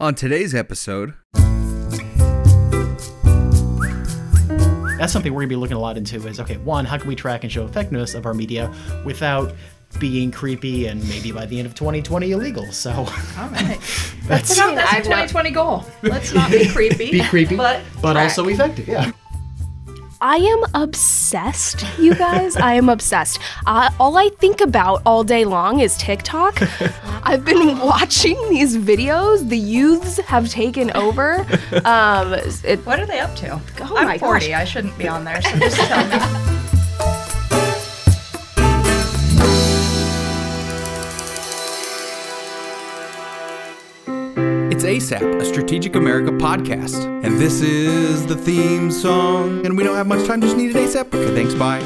[0.00, 1.14] On today's episode,
[4.98, 6.26] That's something we're gonna be looking a lot into.
[6.26, 8.72] Is okay, one, how can we track and show effectiveness of our media
[9.04, 9.52] without
[10.00, 12.72] being creepy and maybe by the end of 2020 illegal?
[12.72, 13.78] So All right.
[14.26, 14.74] that's That's a I've
[15.08, 15.84] not- 2020 goal.
[16.02, 17.10] Let's not be creepy.
[17.10, 18.24] be creepy, But, but track.
[18.24, 18.88] also effective.
[18.88, 19.10] Yeah.
[20.26, 22.56] I am obsessed, you guys.
[22.56, 23.38] I am obsessed.
[23.66, 26.62] Uh, all I think about all day long is TikTok.
[27.22, 29.46] I've been watching these videos.
[29.46, 31.40] The youths have taken over.
[31.84, 33.60] Um, it, What are they up to?
[33.82, 34.48] Oh I'm my 40.
[34.48, 34.58] gosh.
[34.58, 36.80] I shouldn't be on there, so just tell me.
[44.94, 47.04] ASAP, a Strategic America podcast.
[47.24, 49.66] And this is the theme song.
[49.66, 51.12] And we don't have much time, just need it ASAP.
[51.12, 51.80] Okay, thanks, bye.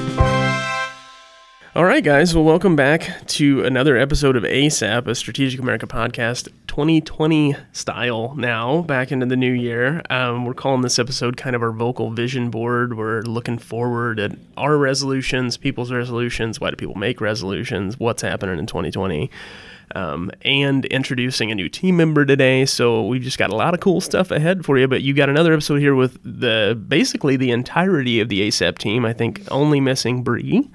[1.74, 2.34] All right, guys.
[2.34, 8.82] Well, welcome back to another episode of ASAP, a Strategic America podcast, 2020 style now,
[8.82, 10.02] back into the new year.
[10.10, 12.94] Um, we're calling this episode kind of our vocal vision board.
[12.94, 16.60] We're looking forward at our resolutions, people's resolutions.
[16.60, 17.98] Why do people make resolutions?
[17.98, 19.30] What's happening in 2020?
[19.94, 22.66] Um, and introducing a new team member today.
[22.66, 24.86] So we've just got a lot of cool stuff ahead for you.
[24.88, 29.04] But you got another episode here with the basically the entirety of the ASAP team.
[29.04, 30.68] I think only missing Bree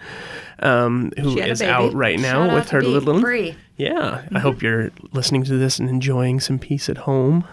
[0.63, 3.55] um, who She had a is out right now Shout with her little Bree.
[3.77, 7.45] Yeah, I hope you're listening to this and enjoying some peace at home.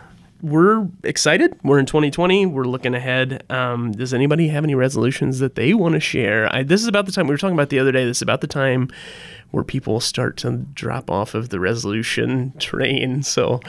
[0.43, 1.59] We're excited.
[1.63, 2.47] We're in 2020.
[2.47, 3.45] We're looking ahead.
[3.51, 6.55] Um, does anybody have any resolutions that they want to share?
[6.55, 8.05] I, this is about the time we were talking about the other day.
[8.07, 8.89] This is about the time
[9.51, 13.23] where people start to drop off of the resolution train.
[13.23, 13.61] So,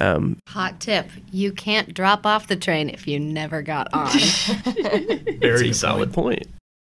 [0.00, 4.10] um, Hot tip you can't drop off the train if you never got on.
[5.40, 6.46] very solid point.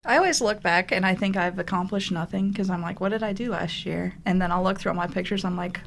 [0.06, 3.22] I always look back and I think I've accomplished nothing because I'm like, what did
[3.22, 4.14] I do last year?
[4.26, 5.44] And then I'll look through all my pictures.
[5.44, 5.82] I'm like,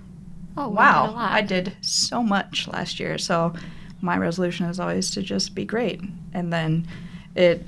[0.57, 3.17] oh, wow, I did so much last year.
[3.17, 3.55] So
[4.03, 6.03] my resolution is always to just be great.
[6.35, 6.87] And then
[7.35, 7.65] it,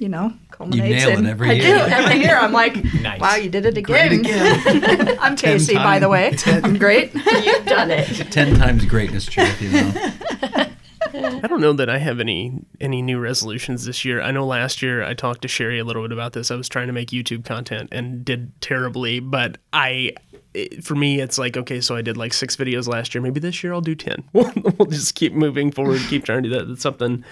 [0.00, 1.76] you know, culminates nail it every I year.
[1.76, 2.36] do every year.
[2.36, 3.20] I'm like, Nice.
[3.20, 5.18] wow, you did it Great again.
[5.20, 6.34] I'm Casey, by the way.
[6.46, 7.14] I'm great.
[7.14, 8.06] You've done it.
[8.32, 10.66] Ten times greatness, truth, you know.
[11.12, 14.22] I don't know that I have any any new resolutions this year.
[14.22, 16.50] I know last year I talked to Sherry a little bit about this.
[16.50, 20.12] I was trying to make YouTube content and did terribly, but I
[20.54, 23.20] it, for me it's like okay, so I did like 6 videos last year.
[23.22, 24.24] Maybe this year I'll do 10.
[24.32, 26.68] We'll, we'll just keep moving forward, keep trying to do that.
[26.68, 27.24] That's something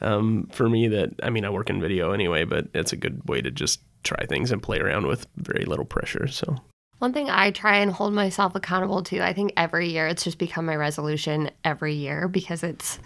[0.00, 3.26] um, for me that I mean I work in video anyway, but it's a good
[3.28, 6.26] way to just try things and play around with very little pressure.
[6.28, 6.56] So
[6.98, 10.38] One thing I try and hold myself accountable to, I think every year it's just
[10.38, 12.98] become my resolution every year because it's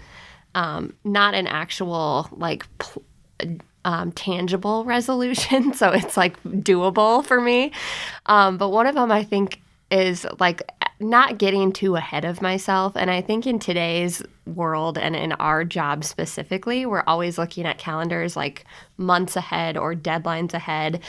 [0.54, 3.04] um, not an actual, like, pl-
[3.84, 5.72] um, tangible resolution.
[5.72, 7.72] So it's like doable for me.
[8.26, 10.62] Um, but one of them I think is like
[11.00, 12.94] not getting too ahead of myself.
[12.94, 17.78] And I think in today's world and in our job specifically, we're always looking at
[17.78, 18.66] calendars like
[18.98, 21.00] months ahead or deadlines ahead.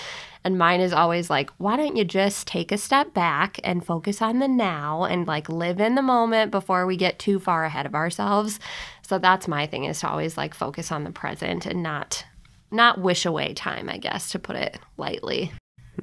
[0.44, 4.22] And mine is always like, why don't you just take a step back and focus
[4.22, 7.86] on the now and like live in the moment before we get too far ahead
[7.86, 8.60] of ourselves?
[9.02, 12.26] So that's my thing is to always like focus on the present and not
[12.72, 15.52] not wish away time, I guess, to put it lightly.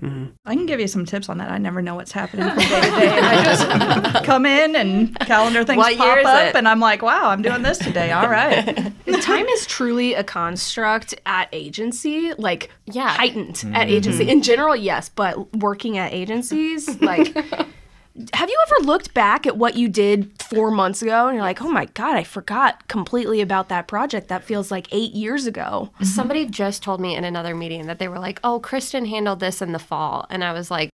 [0.03, 1.51] I can give you some tips on that.
[1.51, 3.17] I never know what's happening from day to day.
[3.17, 7.31] And I just come in and calendar things What pop up, and I'm like, wow,
[7.31, 8.13] I'm doing this today.
[8.13, 8.93] All right.
[9.21, 13.09] Time is truly a construct at agency, like Yeah.
[13.09, 13.91] heightened at mm-hmm.
[13.91, 14.29] agency.
[14.29, 17.37] In general, yes, but working at agencies, like
[18.33, 21.63] have you ever looked back at what you did four months ago and you're like,
[21.63, 24.29] oh my God, I forgot completely about that project.
[24.29, 25.91] That feels like eight years ago.
[25.95, 26.05] Mm-hmm.
[26.05, 29.63] Somebody just told me in another meeting that they were like, "Oh, Kristen handled this
[29.63, 30.91] in the fall," and I was like.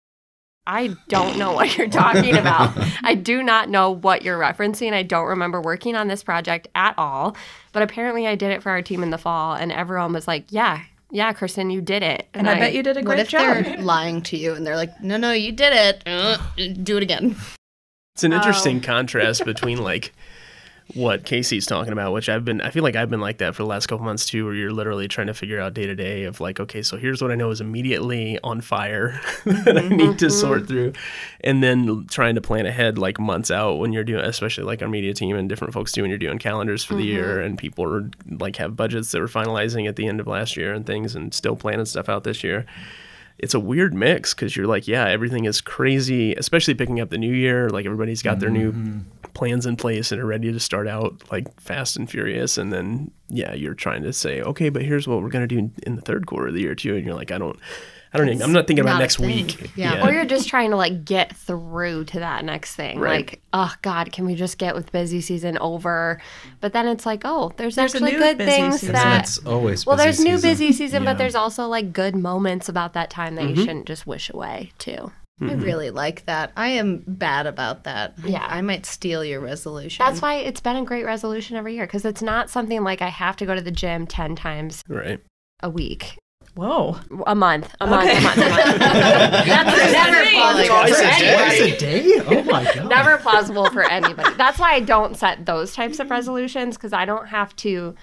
[0.67, 2.73] I don't know what you're talking about.
[3.03, 4.95] I do not know what you're referencing.
[4.95, 7.37] I don't remember working on this project at all.
[7.73, 10.47] But apparently, I did it for our team in the fall, and everyone was like,
[10.49, 10.81] "Yeah,
[11.15, 13.29] yeah, Kristen, you did it." And I bet you did a great What great if
[13.29, 13.65] job.
[13.65, 16.03] they're lying to you and they're like, "No, no, you did it.
[16.07, 16.37] Uh,
[16.83, 17.37] do it again."
[18.15, 20.13] It's an interesting contrast between like
[20.93, 23.63] what Casey's talking about, which I've been I feel like I've been like that for
[23.63, 26.25] the last couple months too, where you're literally trying to figure out day to day
[26.25, 30.19] of like, okay, so here's what I know is immediately on fire that I need
[30.19, 30.29] to mm-hmm.
[30.29, 30.93] sort through.
[31.41, 34.89] And then trying to plan ahead like months out when you're doing especially like our
[34.89, 37.47] media team and different folks do when you're doing calendars for the year mm-hmm.
[37.47, 40.75] and people are like have budgets that we're finalizing at the end of last year
[40.75, 42.67] and things and still planning stuff out this year
[43.45, 47.19] it's a weird mix because you're like, yeah, everything is crazy, especially picking up the
[47.19, 47.69] new year.
[47.69, 49.01] Like everybody's got their new mm-hmm.
[49.35, 52.57] plans in place and are ready to start out like fast and furious.
[52.57, 55.71] And then, yeah, you're trying to say, okay, but here's what we're going to do
[55.83, 56.97] in the third quarter of the year too.
[56.97, 57.59] And you're like, I don't,
[58.15, 59.47] I don't even, I'm not thinking about not a next thing.
[59.47, 59.73] week.
[59.75, 60.07] Yeah.
[60.07, 63.01] Or you're just trying to like get through to that next thing.
[63.01, 63.27] Right.
[63.27, 66.21] Like, oh God, can we just get with busy season over?
[66.61, 68.93] But then it's like, oh, there's, There's actually good things season.
[68.93, 69.25] that.
[69.25, 71.13] It's always well, busy there's new busy season, Yeah.
[71.13, 73.65] but there's also like good moments about that time that you mm-hmm.
[73.65, 75.11] shouldn't just wish away too.
[75.41, 75.63] I mm-hmm.
[75.63, 76.53] really like that.
[76.57, 78.15] I am bad about that.
[78.25, 78.47] Yeah.
[78.49, 80.07] I might steal your resolution.
[80.07, 83.09] That's why it's been a great resolution every year because it's not something like I
[83.09, 85.21] have to go to the gym 10 times Right.
[85.61, 86.17] a week.
[86.55, 86.97] Whoa.
[87.27, 88.19] A month, a month, Okay.
[88.19, 88.61] a month, a month.
[88.81, 91.35] That's never plausible Twice for a day.
[91.35, 91.73] anybody.
[91.73, 92.23] a day?
[92.27, 92.89] Oh my god.
[92.89, 94.35] Never plausible for anybody.
[94.37, 97.97] That's why I don't set those types of resolutions because I don't have to.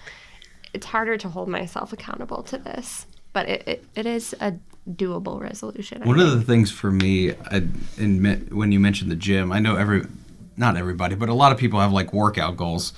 [0.74, 4.54] It's harder to hold myself accountable to this, but it, it, it is a
[4.90, 6.02] doable resolution.
[6.04, 7.58] I One of the things for me, I,
[7.98, 10.04] admit, when you mentioned the gym, I know every,
[10.62, 12.94] not everybody, but a lot of people have like workout goals.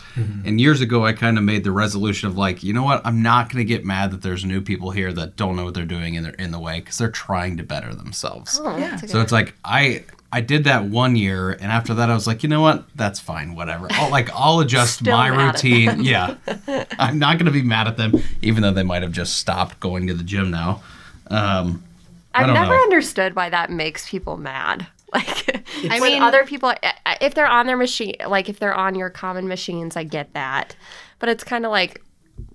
[0.45, 3.24] And years ago, I kind of made the resolution of like, you know what, I'm
[3.24, 5.86] not going to get mad that there's new people here that don't know what they're
[5.86, 8.60] doing and they're in the way because they're trying to better themselves.
[8.62, 8.98] Oh, Yeah.
[8.98, 12.42] So it's like I I did that one year, and after that, I was like,
[12.42, 12.86] you know what?
[12.95, 13.54] That's fine.
[13.54, 13.88] Whatever.
[13.92, 16.04] I'll, like I'll adjust my routine.
[16.04, 16.36] Yeah,
[17.00, 20.07] I'm not gonna be mad at them, even though they might have just stopped going
[20.07, 20.81] to the gym now.
[21.30, 21.83] Um,
[22.33, 22.81] I I've don't never know.
[22.81, 24.88] understood why that makes people mad.
[25.13, 26.74] Like, I I mean- mean, other people,
[27.21, 30.75] if they're on their machine, like if they're on your common machines, I get that.
[31.19, 32.01] But it's kind of like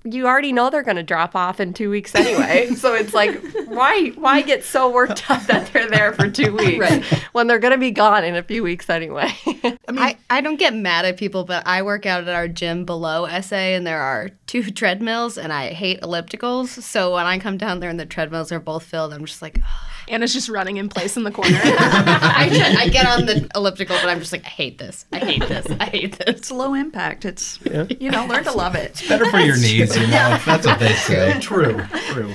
[0.05, 2.67] you already know they're going to drop off in two weeks anyway.
[2.75, 6.79] so it's like, why, why get so worked up that they're there for two weeks
[6.81, 7.05] Right.
[7.33, 9.31] when they're going to be gone in a few weeks anyway?
[9.89, 13.29] I, I don't get mad at people, but I work out at our gym below
[13.41, 16.83] SA, and there are two treadmills, and I hate ellipticals.
[16.83, 19.61] So when I come down there and the treadmills are both filled, I'm just like,
[20.11, 21.59] Anna's just running in place in the corner.
[21.63, 25.07] I, should, I get on the elliptical, but I'm just like, I hate this.
[25.13, 25.67] I hate this.
[25.79, 26.37] I hate this.
[26.39, 27.25] It's low impact.
[27.25, 29.03] It's you know, learn to love it.
[29.09, 29.95] better for your knees.
[29.97, 31.39] You know, that's what they say.
[31.41, 32.33] true, true.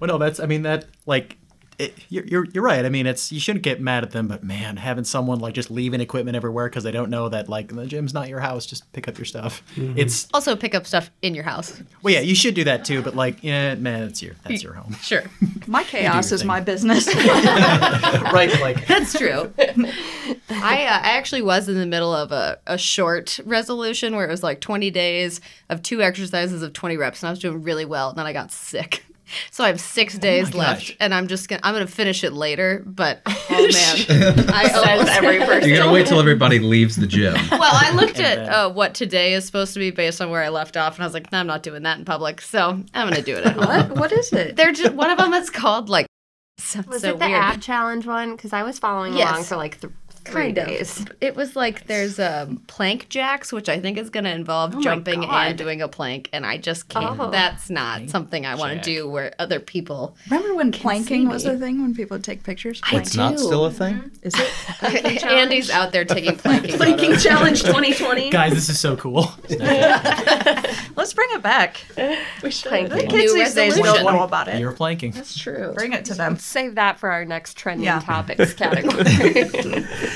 [0.00, 0.40] Well, no, that's.
[0.40, 1.36] I mean, that like.
[1.80, 2.84] It, you're, you're you're right.
[2.84, 5.70] I mean, it's you shouldn't get mad at them, but man, having someone like just
[5.70, 8.90] leaving equipment everywhere because they don't know that like the gym's not your house, just
[8.92, 9.62] pick up your stuff.
[9.76, 11.80] It's Also, pick up stuff in your house.
[12.02, 14.74] well, yeah, you should do that too, but like, yeah, man, it's your that's your
[14.74, 15.22] home, Sure.
[15.66, 16.48] My chaos is thing.
[16.48, 17.06] my business.
[17.14, 18.50] right?
[18.60, 19.52] Like, That's true.
[20.50, 24.30] I uh, I actually was in the middle of a, a short resolution where it
[24.30, 27.84] was like 20 days of two exercises of 20 reps, and I was doing really
[27.84, 28.10] well.
[28.10, 29.04] And then I got sick,
[29.50, 30.96] so I have six days left, gosh.
[31.00, 32.82] and I'm just gonna I'm gonna finish it later.
[32.86, 35.68] But oh man, I Says almost, every person.
[35.68, 37.34] You're gonna wait till everybody leaves the gym.
[37.50, 40.48] well I looked at uh, what today is supposed to be based on where I
[40.48, 43.08] left off, and I was like, no, I'm not doing that in public, so I'm
[43.08, 43.66] gonna do it at home.
[43.66, 43.90] what?
[43.98, 44.56] What is it?
[44.56, 46.06] They're just one of them is called like.
[46.58, 47.40] So, Was so it the weird.
[47.42, 48.36] ab challenge one?
[48.36, 49.30] Because I was following Yes.
[49.30, 50.66] along for like th- three Kind of.
[50.68, 51.04] days.
[51.20, 54.80] It was like there's um, plank jacks, which I think is going to involve my
[54.80, 57.18] jumping and doing a plank, and I just can't.
[57.18, 57.30] Oh.
[57.30, 60.16] That's not something I want to do where other people.
[60.30, 62.80] Remember when planking was a thing when people would take pictures?
[62.92, 64.10] It's not still a thing.
[64.22, 65.24] Is it?
[65.24, 66.76] Andy's out there taking planking.
[66.76, 67.22] Planking photos.
[67.24, 68.30] challenge 2020.
[68.30, 69.32] guys, this is so cool.
[69.50, 71.82] Let's bring it back.
[72.42, 72.68] We should.
[72.68, 72.96] Planking.
[72.98, 74.04] The kids these days resolution.
[74.04, 74.60] don't know about it.
[74.60, 75.12] You're planking.
[75.12, 75.72] That's true.
[75.74, 76.36] Bring it to them.
[76.38, 78.00] Save that for our next trending Yeah.
[78.00, 79.04] topics category.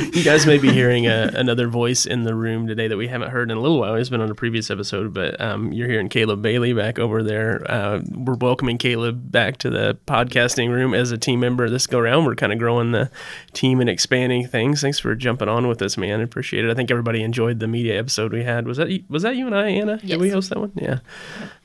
[0.00, 3.31] You guys may be hearing a, another voice in the room today that we haven't
[3.31, 3.94] heard in a little while.
[3.96, 7.64] He's been on a previous episode, but um, you're hearing Caleb Bailey back over there.
[7.70, 11.99] Uh, we're welcoming Caleb back to the podcasting room as a team member this go
[11.99, 12.25] around.
[12.25, 13.11] We're kind of growing the
[13.52, 14.81] team and expanding things.
[14.81, 16.20] Thanks for jumping on with us, man.
[16.20, 16.70] I appreciate it.
[16.70, 18.67] I think everybody enjoyed the media episode we had.
[18.67, 19.99] Was that you- was that you and I, Anna?
[19.99, 20.73] Did we host that one?
[20.75, 21.00] Yeah.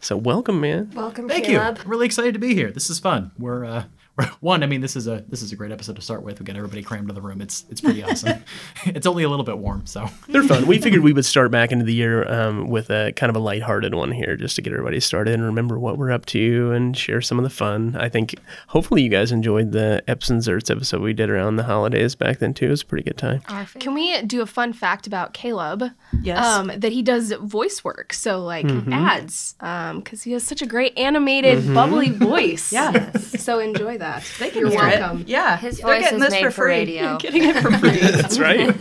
[0.02, 0.92] So welcome, man.
[0.94, 1.78] Welcome, Thank Caleb.
[1.78, 1.84] you.
[1.84, 2.72] I'm really excited to be here.
[2.72, 3.32] This is fun.
[3.40, 3.99] We're uh, we're
[4.40, 4.64] one.
[4.64, 6.40] I mean, this is a this is a great episode to start with.
[6.40, 7.42] We got everybody crammed to the room.
[7.42, 8.44] It's it's pretty awesome.
[8.86, 10.66] it's only a little bit warm, so They're fun.
[10.68, 13.40] We figured we would start back into the year um, with a kind of a
[13.40, 16.96] lighthearted one here, just to get everybody started and remember what we're up to and
[16.98, 17.96] share some of the fun.
[18.00, 18.36] I think
[18.68, 22.40] hopefully you guys enjoyed the Eps and Zerts episode we did around the holidays back
[22.40, 22.66] then too.
[22.68, 23.42] It was a pretty good time.
[23.80, 25.84] Can we do a fun fact about Caleb?
[26.22, 26.44] Yes.
[26.46, 28.94] Um, that he does voice work, so like Mm-hmm.
[28.94, 32.72] ads, um, because he has such a great animated, bubbly voice.
[32.72, 33.12] Yeah.
[33.18, 34.09] So enjoy that.
[34.40, 35.00] They can You're hear it.
[35.00, 35.24] welcome.
[35.28, 35.58] Yeah.
[35.58, 36.72] His They're voice getting is this made for for free.
[36.76, 37.18] radio.
[37.20, 37.98] Getting it for free.
[38.00, 38.76] That's right.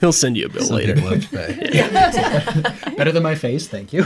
[0.00, 0.94] He'll send you a bill Some later.
[0.94, 2.94] people have to pay.
[2.96, 3.66] better than my face.
[3.68, 4.04] Thank you.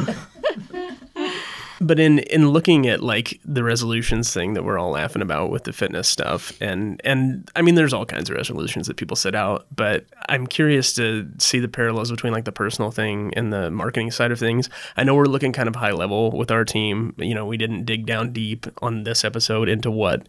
[1.82, 5.64] But in in looking at like the resolutions thing that we're all laughing about with
[5.64, 9.34] the fitness stuff, and and I mean, there's all kinds of resolutions that people set
[9.34, 13.70] out, but I'm curious to see the parallels between like the personal thing and the
[13.70, 14.70] marketing side of things.
[14.96, 17.14] I know we're looking kind of high level with our team.
[17.18, 20.26] You know, we didn't dig down deep on this episode into what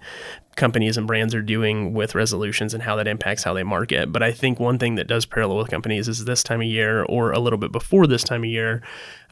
[0.55, 4.11] companies and brands are doing with resolutions and how that impacts how they market.
[4.11, 7.03] But I think one thing that does parallel with companies is this time of year
[7.03, 8.81] or a little bit before this time of year,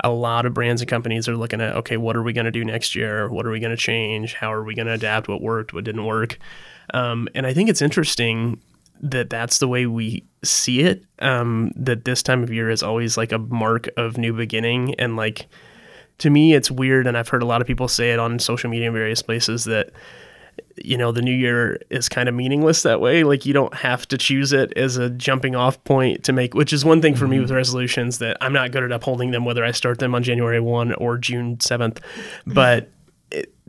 [0.03, 2.51] a lot of brands and companies are looking at okay, what are we going to
[2.51, 3.29] do next year?
[3.29, 4.33] What are we going to change?
[4.33, 5.27] How are we going to adapt?
[5.27, 5.73] What worked?
[5.73, 6.39] What didn't work?
[6.93, 8.61] Um, and I think it's interesting
[9.01, 11.03] that that's the way we see it.
[11.19, 15.15] Um, that this time of year is always like a mark of new beginning, and
[15.15, 15.47] like
[16.19, 17.07] to me, it's weird.
[17.07, 19.65] And I've heard a lot of people say it on social media in various places
[19.65, 19.91] that
[20.77, 23.23] you know the new year is kind of meaningless that way.
[23.23, 26.73] Like you don't have to choose it as a jumping off point to make which
[26.73, 27.43] is one thing for me mm-hmm.
[27.43, 30.59] with resolutions that i'm not good at upholding them whether i start them on january
[30.59, 31.99] 1 or june 7th
[32.45, 32.89] but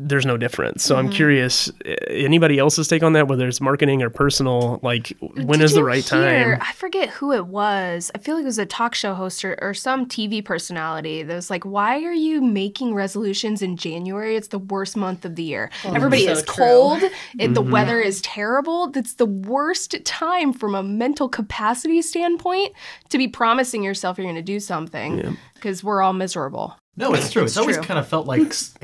[0.08, 4.02] there's no difference so i'm curious eh, anybody else's take on that whether it's marketing
[4.02, 8.10] or personal like when Did is the right hear- time I forget who it was.
[8.14, 11.34] I feel like it was a talk show host or, or some TV personality that
[11.34, 14.36] was like, "Why are you making resolutions in January?
[14.36, 15.70] It's the worst month of the year.
[15.84, 16.64] Everybody so is true.
[16.64, 17.02] cold.
[17.38, 18.88] It, The weather is terrible.
[18.88, 22.72] That's the worst time from a mental capacity standpoint
[23.10, 27.32] to be promising yourself you're going to do something because we're all miserable." No, it's
[27.32, 27.42] true.
[27.42, 27.84] It's, It's always true.
[27.86, 28.40] kind of felt like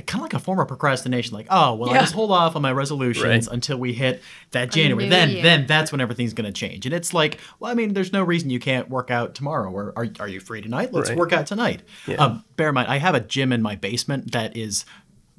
[0.07, 1.35] kind of like a form of procrastination.
[1.35, 2.01] Like, oh, well, I Yeah.
[2.01, 3.55] just hold off on my resolutions Right.
[3.55, 4.23] until we hit
[4.53, 5.11] that January.
[5.11, 5.43] Then, year.
[5.43, 6.87] then that's when everything's going to change.
[6.87, 9.71] And it's like, well, I mean, there's no reason you can't work out tomorrow.
[9.71, 10.91] Or are are you free tonight?
[10.93, 11.19] Let's Right.
[11.19, 11.83] work out tonight.
[12.19, 14.87] Um, bear in mind, I have a gym in my basement that is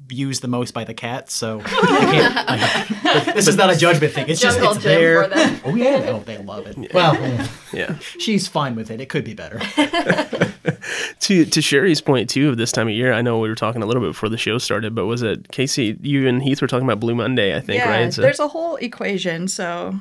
[0.08, 1.68] used the most by the cats, so I
[2.10, 4.28] can't, like, this is not a judgment thing.
[4.28, 5.28] It's just it's there.
[5.64, 6.92] Oh yeah, oh they love it.
[6.92, 9.00] Well, eh, yeah she's fine with it.
[9.00, 9.58] It could be better.
[11.20, 13.82] to to Sherry's point too of this time of year I know we were talking
[13.82, 16.68] a little bit before the show started but was it Casey you and Heath were
[16.68, 19.48] talking about Blue Monday I think yeah, right So- there's a whole equation.
[19.48, 19.94] So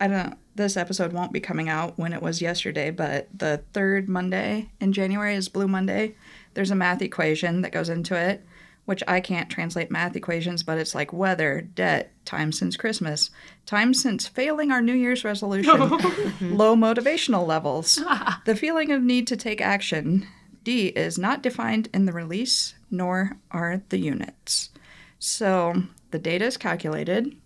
[0.00, 0.30] I don't.
[0.30, 4.70] Know, this episode won't be coming out when it was yesterday, but the third Monday
[4.80, 6.14] in January is Blue Monday.
[6.54, 8.44] There's a math equation that goes into it,
[8.84, 13.30] which I can't translate math equations, but it's like weather, debt, time since Christmas,
[13.66, 15.78] time since failing our New Year's resolution,
[16.40, 17.98] low motivational levels,
[18.44, 20.26] the feeling of need to take action.
[20.62, 24.70] D is not defined in the release, nor are the units.
[25.18, 27.36] So the data is calculated,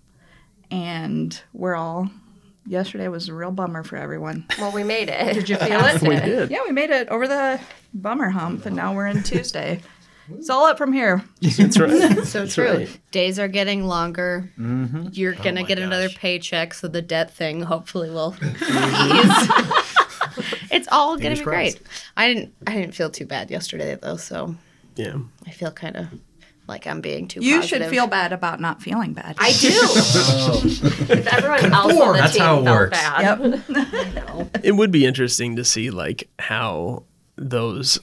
[0.70, 2.10] and we're all.
[2.66, 4.44] Yesterday was a real bummer for everyone.
[4.58, 5.32] Well, we made it.
[5.32, 6.02] Did you feel it?
[6.02, 7.58] we did Yeah, we made it over the
[7.94, 9.80] bummer hump, and now we're in Tuesday.
[10.36, 11.24] It's all up from here.
[11.40, 12.68] that's right So true.
[12.70, 12.98] right.
[13.10, 14.50] Days are getting longer.
[14.58, 15.08] Mm-hmm.
[15.12, 18.62] You're gonna my get another paycheck, so the debt thing hopefully will ease.
[20.70, 21.76] it's all gonna Fingers be crossed.
[21.78, 21.82] great.
[22.16, 22.54] I didn't.
[22.66, 24.54] I didn't feel too bad yesterday though, so
[24.96, 25.16] yeah
[25.46, 26.08] I feel kind of
[26.66, 27.40] like I'm being too.
[27.42, 27.82] You positive.
[27.84, 29.36] should feel bad about not feeling bad.
[29.38, 29.68] I do.
[31.14, 32.98] if everyone else on the That's team how it felt works.
[32.98, 33.40] bad.
[33.70, 34.64] Yep.
[34.64, 37.04] it would be interesting to see like how
[37.36, 37.98] those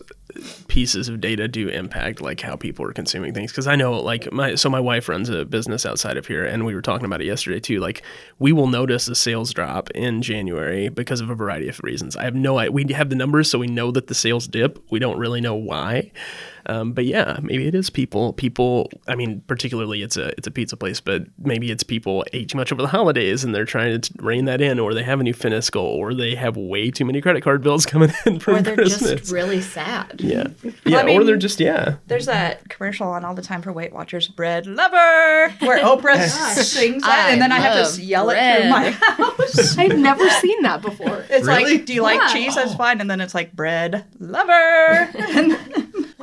[0.67, 3.51] pieces of data do impact like how people are consuming things.
[3.51, 6.65] Because i know like my so my wife runs a business outside of here and
[6.65, 8.01] we were talking about it yesterday too like
[8.39, 12.15] we will notice a sales drop in january because of a variety of reasons.
[12.15, 14.79] I have no we have the numbers so we know that the sales dip.
[14.89, 16.11] We don't really know why
[16.67, 20.51] um, but yeah maybe it is people people i mean particularly it's a it's a
[20.51, 23.99] pizza place but maybe it's people ate too much over the holidays and they're trying
[23.99, 26.89] to rein that in or they have a new fitness goal or they have way
[26.91, 30.19] too many credit card bills coming in from Or they're christmas just really sad.
[30.19, 30.47] yeah
[30.85, 33.93] yeah or mean- they're just yeah There's that commercial on all the time for Weight
[33.93, 36.27] Watchers, bread lover, where Oprah
[36.63, 39.77] sings that, and then I have love to yell it through my house.
[39.77, 41.25] I've never seen that before.
[41.29, 41.77] It's Really?
[41.77, 42.55] like, do you like cheese?
[42.55, 43.01] That's fine.
[43.01, 45.09] And then it's like bread lover.
[45.15, 45.57] And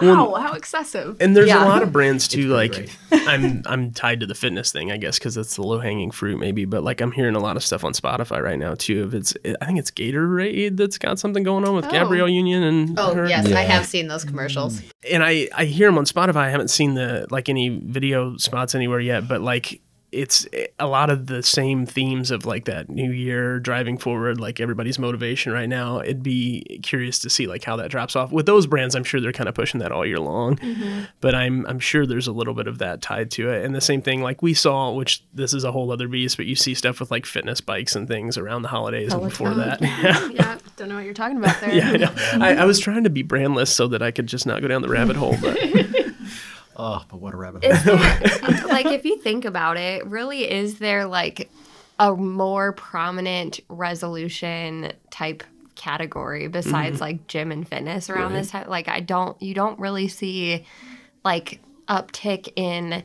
[0.09, 1.16] Wow, how excessive.
[1.21, 1.64] And there's Yeah.
[1.64, 2.49] a lot of brands too.
[2.49, 2.90] Like.
[3.12, 6.38] I'm I'm tied to the fitness thing, I guess, because it's the low hanging fruit,
[6.40, 6.64] maybe.
[6.64, 9.04] But like I'm hearing a lot of stuff on Spotify right now too.
[9.06, 11.90] If it's I think it's Gatorade that's got something going on with oh.
[11.90, 13.28] Gabrielle Union and Oh her.
[13.28, 14.80] yes, I have seen those commercials.
[15.11, 16.37] and I I hear them on Spotify.
[16.37, 19.80] I haven't seen the like any video spots anywhere yet, but like
[20.12, 20.47] it's
[20.78, 24.99] a lot of the same themes of like that new year driving forward like everybody's
[24.99, 26.00] motivation right now.
[26.00, 28.31] It'd be curious to see like how that drops off.
[28.31, 30.57] With those brands i'm sure they're kind of pushing that all year long.
[30.57, 31.04] Mm-hmm.
[31.23, 33.64] But i'm i'm sure there's a little bit of that tied to it.
[33.64, 36.47] And the same thing like we saw which this is a whole other beast but
[36.47, 39.81] you see stuff with like fitness bikes and things around the holidays and before that.
[40.02, 40.28] Yeah.
[40.33, 41.75] Yeah, don't know what you're talking about there.
[41.99, 42.54] yeah I.
[42.54, 44.83] I, I was trying to be brandless so that i could just not go down
[44.83, 45.57] the rabbit hole but
[46.84, 47.96] Oh, but what a rabbit hole.
[48.68, 51.48] Like, if you think about it, really, is there like
[52.00, 55.44] a more prominent resolution type
[55.76, 57.04] category besides mm-hmm.
[57.04, 58.68] like gym and fitness around this time?
[58.68, 60.66] Like, I don't, you don't really see
[61.24, 63.04] like uptick in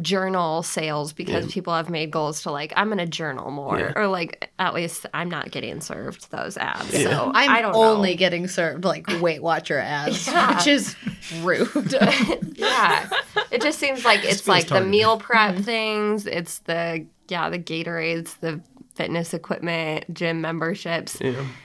[0.00, 3.92] journal sales because people have made goals to like I'm gonna journal more Yeah.
[3.94, 6.90] or like at least I'm not getting served those ads.
[7.02, 8.16] So I'm I don't only know.
[8.16, 10.96] getting served like Weight Watcher ads, which is
[11.42, 11.94] rude.
[12.54, 13.08] yeah.
[13.50, 15.62] It just seems like it's feels like the meal prep mm-hmm.
[15.62, 16.26] things.
[16.26, 18.60] It's the yeah, the Gatorades, the
[18.94, 21.18] fitness equipment, gym memberships.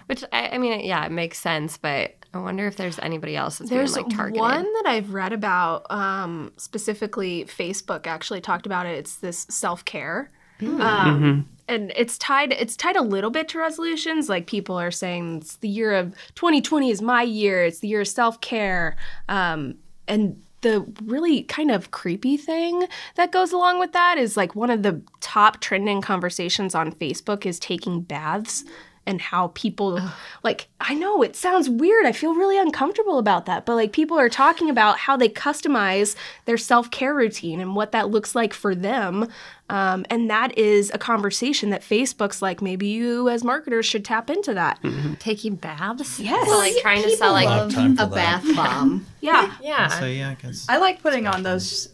[0.08, 3.58] Which I, I mean, yeah, it makes sense, but I wonder if there's anybody else
[3.58, 4.42] that's There's being like targeted.
[4.42, 8.98] one that I've read about, um, specifically Facebook actually talked about it.
[8.98, 10.30] It's this self care,
[10.62, 12.52] um, and it's tied.
[12.52, 14.30] It's tied a little bit to resolutions.
[14.30, 17.64] Like people are saying, it's the year of 2020 is my year.
[17.64, 18.98] It's the year of self care,
[19.30, 19.76] um,
[20.08, 24.70] and the really kind of creepy thing that goes along with that is like one
[24.70, 28.64] of the top trending conversations on Facebook is taking baths
[29.08, 30.00] and how people
[30.44, 32.06] like I know it sounds weird.
[32.06, 36.16] I feel really uncomfortable about that, but like people are talking about how they customize
[36.46, 39.28] their self-care routine and what that looks like for them.
[39.70, 44.30] Um, and that is a conversation that Facebook's like maybe you as marketers should tap
[44.30, 44.80] into that.
[45.20, 46.20] taking baths.
[46.20, 46.48] Yes.
[46.48, 49.06] So like trying to sell like Lot of time for a bath bomb.
[49.22, 49.54] Yeah.
[49.62, 50.66] yeah So yeah, I guess.
[50.70, 51.90] I like putting on those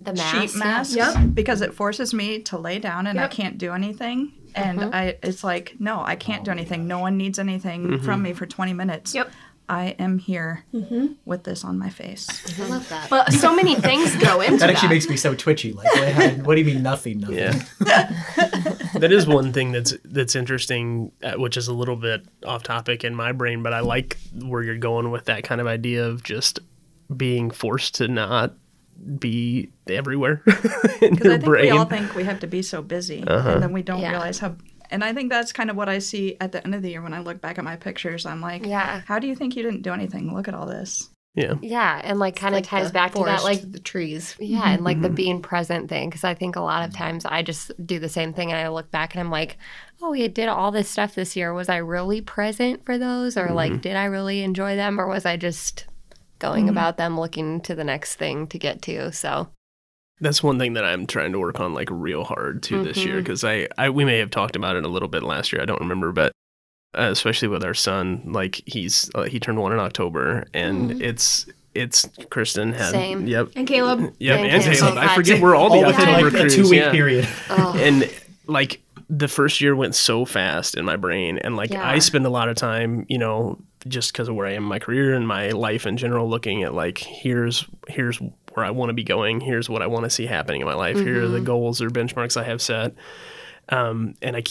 [0.00, 0.96] the sheet mask.
[0.96, 4.32] masks because it forces me to lay down and I can't do anything.
[4.56, 4.94] And mm-hmm.
[4.94, 6.88] I, it's like, no, I can't do oh anything.
[6.88, 8.22] No one needs anything from mm-hmm.
[8.22, 9.14] me for 20 minutes.
[9.14, 9.30] Yep.
[9.68, 11.14] I am here mm-hmm.
[11.24, 12.28] with this on my face.
[12.60, 13.10] I love that.
[13.10, 14.94] But so many things go into That actually that.
[14.94, 15.72] makes me so twitchy.
[15.72, 17.18] Like, what, do you mean nothing?
[17.18, 17.36] Nothing.
[17.36, 17.52] Yeah.
[18.94, 23.02] that is one thing that's that's interesting, uh, which is a little bit off topic
[23.02, 26.22] in my brain, but I like where you're going with that kind of idea of
[26.22, 26.60] just
[27.14, 28.54] being forced to not
[29.18, 30.42] be everywhere
[31.00, 31.64] in Because your I think brain.
[31.64, 33.58] we all think we have to be so busy, and uh-huh.
[33.58, 34.10] then we don't Yeah.
[34.10, 34.56] realize how.
[34.90, 37.02] And I think that's kind of what I see at the end of the year
[37.02, 38.24] when I look back at my pictures.
[38.24, 39.02] I'm like, Yeah.
[39.06, 40.32] how do you think you didn't do anything?
[40.34, 41.10] Look at all this.
[41.34, 41.54] yeah.
[41.60, 44.36] Yeah, and like kind of Like ties the back to that like the trees.
[44.38, 45.14] Yeah, and like the mm-hmm.
[45.14, 46.08] being present thing.
[46.08, 47.02] Because I think a lot of mm-hmm.
[47.02, 49.58] times I just do the same thing and I look back and I'm like,
[50.00, 51.52] oh, we did all this stuff this year.
[51.52, 53.36] Was I really present for those?
[53.36, 53.80] Or like, mm-hmm.
[53.80, 55.00] did I really enjoy them?
[55.00, 55.86] Or was I just
[56.38, 59.12] going about them looking to the next thing to get to?
[59.12, 59.48] So,
[60.20, 63.08] That's one thing that I'm trying to work on like real hard too this Mm-hmm.
[63.08, 65.60] year because I, I we may have talked about it a little bit last year.
[65.62, 66.32] I don't remember, but
[66.96, 71.46] uh, especially with our son, like he's uh, he turned one in October, and it's
[71.74, 72.90] it's Kristen had Mm-hmm.
[72.92, 73.26] Same.
[73.26, 74.14] yep and Caleb.
[74.18, 74.72] yep Thank and you.
[74.80, 74.96] Caleb.
[74.98, 76.90] I forget to- we're all the All within October like a crews, two week yeah.
[76.90, 77.28] period.
[77.50, 78.10] and
[78.46, 81.86] like the first year went so fast in my brain and like Yeah.
[81.88, 83.56] i spend a lot of time you know
[83.88, 86.62] just because of where i am in my career and my life in general looking
[86.62, 88.18] at like here's here's
[88.54, 90.74] where i want to be going here's what i want to see happening in my
[90.74, 92.94] life here are the goals or benchmarks i have set.
[93.68, 94.44] Um, and I,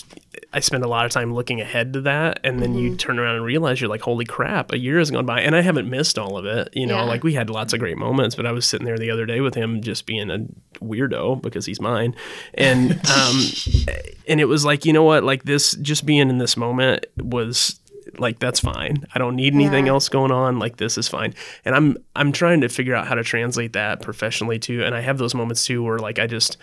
[0.51, 3.37] I spend a lot of time looking ahead to that and then you turn around
[3.37, 6.19] and realize you're like holy crap a year has gone by and i haven't missed
[6.19, 7.03] all of it you know Yeah.
[7.03, 9.39] like we had lots of great moments but i was sitting there the other day
[9.39, 10.39] with him just being a
[10.83, 12.13] weirdo because he's mine
[12.55, 13.39] and um
[14.27, 17.79] and it was like you know what like this just being in this moment was
[18.17, 19.05] like that's fine.
[19.13, 19.93] I don't need anything Yeah.
[19.93, 20.59] else going on.
[20.59, 21.33] Like this is fine.
[21.65, 24.83] And i'm i'm trying to figure out how to translate that professionally too.
[24.83, 26.57] And i have those moments too where like i just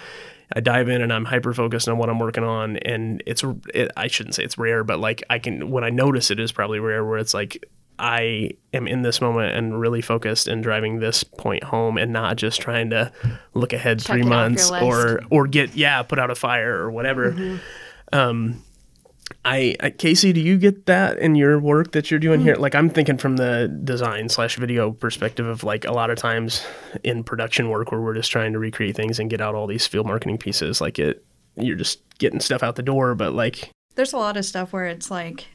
[0.54, 3.90] I dive in and I'm hyper focused on what I'm working on, and it's it,
[3.96, 6.78] I shouldn't say it's rare, but like I can when I notice it is probably
[6.78, 7.64] rare where it's like
[7.98, 12.36] I am in this moment and really focused and driving this point home, and not
[12.36, 13.10] just trying to
[13.54, 16.34] look ahead Check three it off your months or or get yeah put out a
[16.34, 17.58] fire or whatever.
[18.12, 18.62] Um,
[19.44, 22.46] I, I Casey, do you get that in your work that you're doing hmm.
[22.46, 22.54] here?
[22.54, 26.64] Like I'm thinking from the design slash video perspective of like a lot of times
[27.02, 29.86] in production work where we're just trying to recreate things and get out all these
[29.86, 30.80] field marketing pieces.
[30.80, 31.24] Like it,
[31.56, 34.86] you're just getting stuff out the door, but like There's a lot of stuff where
[34.86, 35.46] it's like,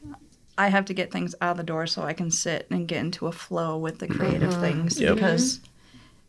[0.58, 2.98] I have to get things out of the door so I can sit and get
[2.98, 4.60] into a flow with the creative mm-hmm.
[4.60, 5.00] things.
[5.00, 5.14] Yep.
[5.14, 5.60] Because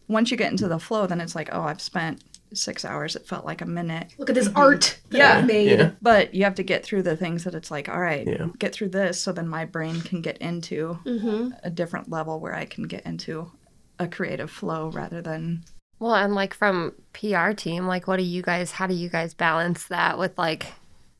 [0.07, 3.15] once you get into the flow, then it's like, oh, I've spent six hours.
[3.15, 4.13] It felt like a minute.
[4.17, 5.31] Look at this art that Yeah.
[5.37, 5.79] I made.
[5.79, 8.47] yeah, But you have to get through the things that it's like, all right, Yeah.
[8.57, 11.49] get through this so then my brain can get into Mm-hmm.
[11.63, 13.51] a different level where I can get into
[13.99, 15.63] a creative flow rather than
[15.99, 19.33] well, and like from PR team, like, what do you guys, how do you guys
[19.33, 20.67] balance that with like,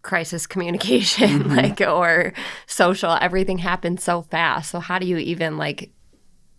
[0.01, 2.31] crisis communication like or
[2.67, 5.91] social everything happens so fast so how do you even like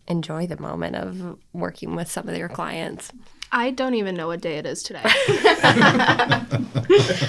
[0.08, 3.10] enjoy the moment of working with some of your clients
[3.52, 5.00] I don't even know what day it is today.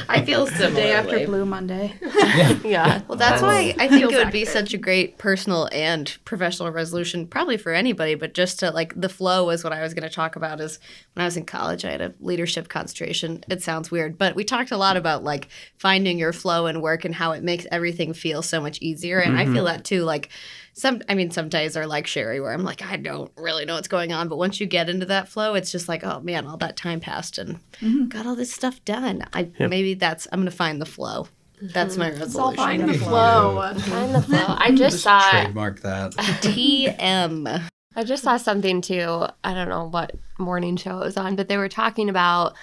[0.08, 0.76] I feel similarly.
[0.76, 1.94] day after Blue Monday.
[2.64, 6.70] yeah Well, that's why I think it would be such a great personal and professional
[6.72, 8.14] resolution, probably for anybody.
[8.16, 10.60] But just to like the flow is what I was going to talk about.
[10.60, 10.80] Is
[11.14, 13.44] when I was in college, I had a leadership concentration.
[13.50, 17.04] It sounds weird, but we talked a lot about like finding your flow in work
[17.04, 19.20] and how it makes everything feel so much easier.
[19.20, 19.56] And I mm-hmm.
[19.56, 20.04] feel that too.
[20.04, 20.30] Like
[20.74, 23.76] some, I mean, some days are like Sherry, where I'm like, I don't really know
[23.76, 24.30] what's going on.
[24.30, 27.00] But once you get into that flow, it's just like, oh man, all that time
[27.00, 28.06] passed and mm-hmm.
[28.06, 29.24] got all this stuff done.
[29.34, 31.28] I maybe that's I'm going to find the flow.
[31.62, 32.56] That's my resolution.
[32.56, 33.74] Find the flow.
[33.80, 34.46] Find the flow.
[34.48, 36.14] I just saw Trademark that.
[36.14, 37.68] TM.
[37.96, 39.26] I just saw something too.
[39.44, 42.56] I don't know what morning show it was on, but they were talking about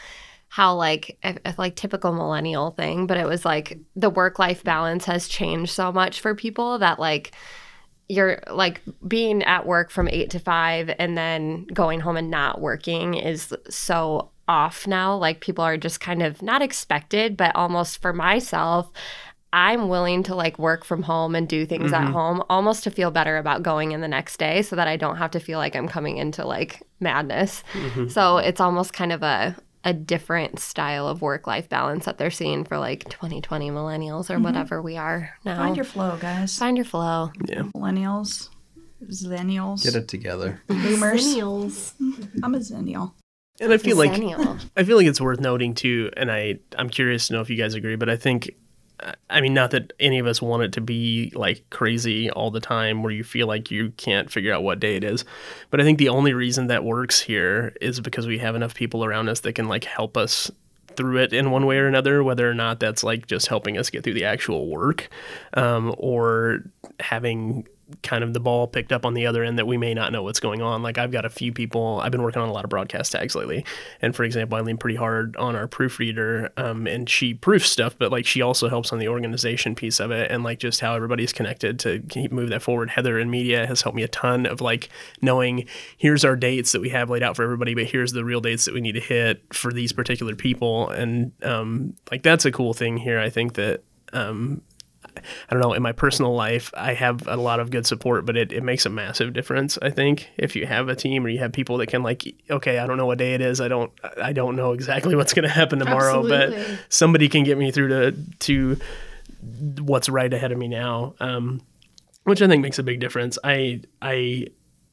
[0.48, 4.64] how like a, a, like typical millennial thing, but it was like the work life
[4.64, 7.32] balance has changed so much for people that like
[8.08, 12.60] you're like being at work from eight to five and then going home and not
[12.60, 15.14] working is so off now.
[15.14, 18.90] Like people are just kind of not expected, but almost for myself,
[19.52, 22.06] I'm willing to like work from home and do things Mm-hmm.
[22.06, 24.96] at home almost to feel better about going in the next day so that I
[24.96, 27.62] don't have to feel like I'm coming into like madness.
[27.72, 28.08] Mm-hmm.
[28.08, 29.56] So it's almost kind of a
[29.88, 34.34] a different style of work life balance that they're seeing for like 2020 millennials or
[34.34, 34.42] mm-hmm.
[34.42, 35.56] whatever we are now.
[35.56, 36.58] Find your flow, guys.
[36.58, 37.32] Find your flow.
[37.46, 37.62] Yeah.
[37.74, 38.50] Millennials,
[39.04, 40.60] zennials, Get it together.
[40.66, 41.34] boomers.
[41.34, 41.94] Millennials.
[42.42, 43.14] I'm a zennial.
[43.60, 44.12] And I feel like
[44.76, 47.56] I feel like it's worth noting too, and I I'm curious to know if you
[47.56, 48.54] guys agree, but I think.
[49.30, 52.60] I mean, not that any of us want it to be like crazy all the
[52.60, 55.24] time where you feel like you can't figure out what day it is.
[55.70, 59.04] But I think the only reason that works here is because we have enough people
[59.04, 60.50] around us that can like help us
[60.96, 63.88] through it in one way or another, whether or not that's like just helping us
[63.88, 65.08] get through the actual work
[65.54, 66.64] um, or
[66.98, 67.68] having
[68.02, 70.22] kind of the ball picked up on the other end that we may not know
[70.22, 70.82] what's going on.
[70.82, 73.34] Like I've got a few people, I've been working on a lot of broadcast tags
[73.34, 73.64] lately.
[74.02, 77.96] And for example, I lean pretty hard on our proofreader um, and she proofs stuff,
[77.98, 80.94] but like she also helps on the organization piece of it and like just how
[80.94, 82.90] everybody's connected to keep move that forward.
[82.90, 84.90] Heather in media has helped me a ton of like
[85.22, 88.40] knowing here's our dates that we have laid out for everybody, but here's the real
[88.40, 90.90] dates that we need to hit for these particular people.
[90.90, 93.18] And um, like that's a cool thing here.
[93.18, 94.62] I think that um,
[95.48, 98.36] I don't know, in my personal life, I have a lot of good support, but
[98.36, 101.38] it, it makes a massive difference, I think, if you have a team or you
[101.38, 103.60] have people that can like, okay, I don't know what day it is.
[103.60, 106.54] I don't I don't know exactly what's gonna happen tomorrow, but
[106.88, 108.80] somebody can get me through to to
[109.80, 111.14] what's right ahead of me now.
[111.20, 111.62] Um,
[112.24, 113.38] which I think makes a big difference.
[113.42, 114.48] I I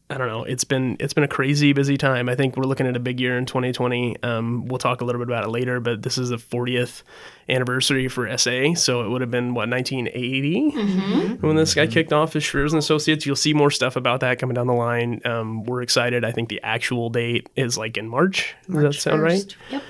[0.08, 0.44] I don't know.
[0.44, 2.30] It's been it's been a crazy busy time.
[2.30, 4.22] I think we're looking at a big year in 2020.
[4.22, 7.02] Um, we'll talk a little bit about it later, but this is the 40th
[7.50, 12.36] anniversary for SA, so it would have been what 1980 when this guy kicked off
[12.36, 13.26] as Schreurs and Associates.
[13.26, 15.22] You'll see more stuff about that coming down the line.
[15.26, 16.24] Um, we're excited.
[16.24, 18.56] I think the actual date is like in March.
[18.70, 19.56] Does that sound right?
[19.72, 19.84] Yep.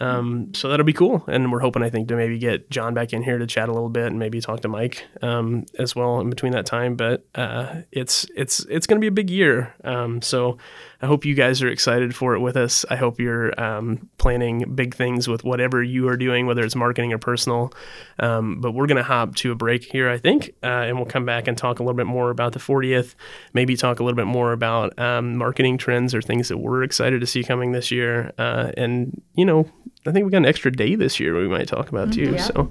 [0.00, 3.12] Um, so that'll be cool, and we're hoping I think to maybe get John back
[3.12, 6.20] in here to chat a little bit and maybe talk to Mike um, as well
[6.20, 6.96] in between that time.
[6.96, 9.74] But uh, it's it's it's going to be a big year.
[9.84, 10.58] Um, so
[11.02, 12.84] I hope you guys are excited for it with us.
[12.88, 17.12] I hope you're um, planning big things with whatever you are doing, whether it's marketing
[17.12, 17.72] or personal.
[18.20, 21.06] Um, but we're going to hop to a break here, I think, uh, and we'll
[21.06, 23.16] come back and talk a little bit more about the 40th.
[23.52, 27.20] Maybe talk a little bit more about um, marketing trends or things that we're excited
[27.20, 28.32] to see coming this year.
[28.38, 29.68] Uh, and you know,
[30.06, 32.38] I think we got an extra day this year we might talk about too.
[32.38, 32.68] So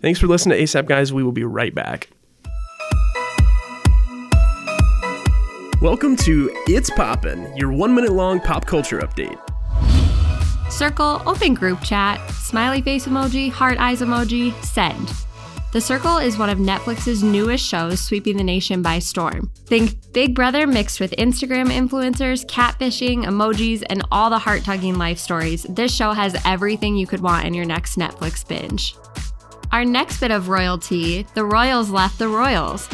[0.00, 1.12] thanks for listening to ASAP, guys.
[1.12, 2.08] We will be right back.
[5.84, 9.38] Welcome to It's Poppin', your one minute long pop culture update.
[10.72, 15.12] Circle, open group chat, smiley face emoji, heart eyes emoji, send.
[15.74, 19.50] The Circle is one of Netflix's newest shows sweeping the nation by storm.
[19.66, 25.18] Think Big Brother mixed with Instagram influencers, catfishing, emojis, and all the heart tugging life
[25.18, 25.64] stories.
[25.64, 28.96] This show has everything you could want in your next Netflix binge.
[29.70, 32.88] Our next bit of royalty the Royals left the Royals.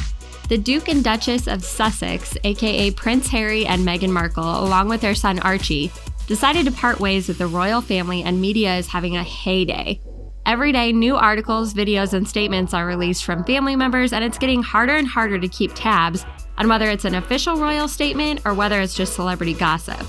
[0.51, 5.15] The Duke and Duchess of Sussex, aka Prince Harry and Meghan Markle, along with their
[5.15, 5.93] son Archie,
[6.27, 10.01] decided to part ways with the royal family, and media is having a heyday.
[10.45, 14.61] Every day, new articles, videos, and statements are released from family members, and it's getting
[14.61, 16.27] harder and harder to keep tabs
[16.59, 20.05] on whether it's an official royal statement or whether it's just celebrity gossip.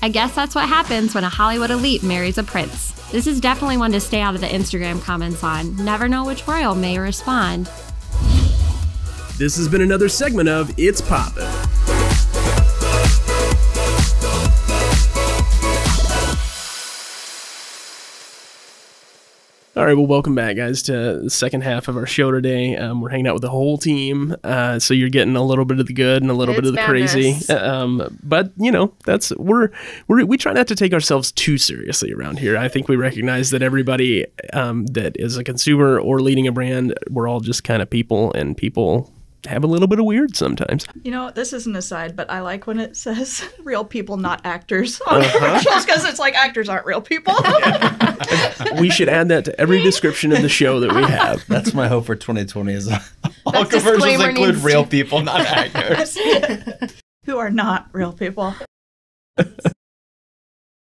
[0.00, 2.92] I guess that's what happens when a Hollywood elite marries a prince.
[3.10, 5.74] This is definitely one to stay out of the Instagram comments on.
[5.84, 7.68] Never know which royal may respond.
[9.38, 11.48] This has been another segment of It's Poppin'.
[19.74, 22.76] All right, well, welcome back, guys, to the second half of our show today.
[22.76, 25.80] Um, we're hanging out with the whole team, uh, so you're getting a little bit
[25.80, 27.34] of the good and a little bit of the crazy.
[27.48, 29.70] Um, but you know, that's we're,
[30.08, 32.58] we're we try not to take ourselves too seriously around here.
[32.58, 36.92] I think we recognize that everybody um, that is a consumer or leading a brand,
[37.08, 39.10] we're all just kind of people, and people
[39.46, 40.86] have a little bit of weird sometimes.
[41.02, 44.40] You know, this is an aside, but I like when it says real people, not
[44.44, 45.38] actors on uh-huh.
[45.38, 47.34] commercials because it's like actors aren't real people.
[48.80, 51.44] we should add that to every description of the show that we have.
[51.48, 52.98] That's my hope for 2020 is all
[53.52, 56.18] That commercials disclaimer include real to- people, not actors.
[57.24, 58.54] Who are not real people.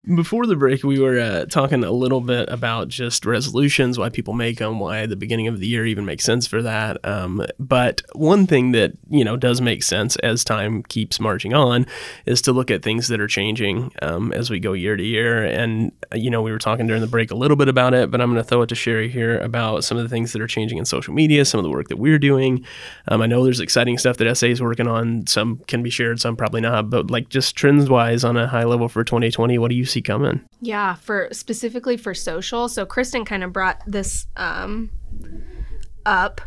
[0.06, 4.34] Before the break, we were uh, talking a little bit about just resolutions, why people
[4.34, 7.02] make them, why the beginning of the year even makes sense for that.
[7.06, 11.86] Um, but one thing that you know does make sense as time keeps marching on
[12.26, 15.42] is to look at things that are changing um, as we go year to year.
[15.42, 18.10] And uh, you know, we were talking during the break a little bit about it,
[18.10, 20.42] but I'm going to throw it to Sherry here about some of the things that
[20.42, 22.62] are changing in social media, some of the work that we're doing.
[23.08, 25.26] Um, I know there's exciting stuff that SA is working on.
[25.28, 26.90] Some can be shared, some probably not.
[26.90, 30.02] But like just trends wise on a high level for 2020, what do you see
[30.02, 30.42] coming?
[30.60, 32.68] Yeah, for specifically for social.
[32.68, 34.90] So Kristen kind of brought this um,
[36.04, 36.40] up.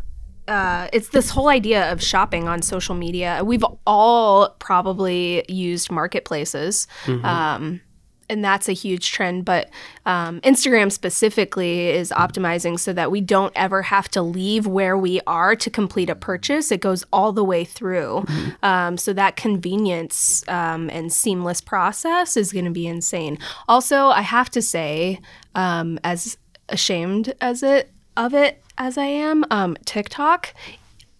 [0.47, 3.41] Uh, it's this whole idea of shopping on social media.
[3.43, 6.87] We've all probably used marketplaces.
[7.07, 7.81] Um,
[8.29, 9.45] and that's a huge trend.
[9.45, 9.69] But
[10.05, 15.21] um, Instagram specifically is optimizing so that we don't ever have to leave where we
[15.27, 16.71] are to complete a purchase.
[16.71, 18.25] It goes all the way through.
[18.63, 23.37] Um, so that convenience um, and seamless process is going to be insane.
[23.67, 25.19] Also, I have to say,
[25.55, 26.37] um, as
[26.69, 30.53] ashamed as it of it as I am, um, TikTok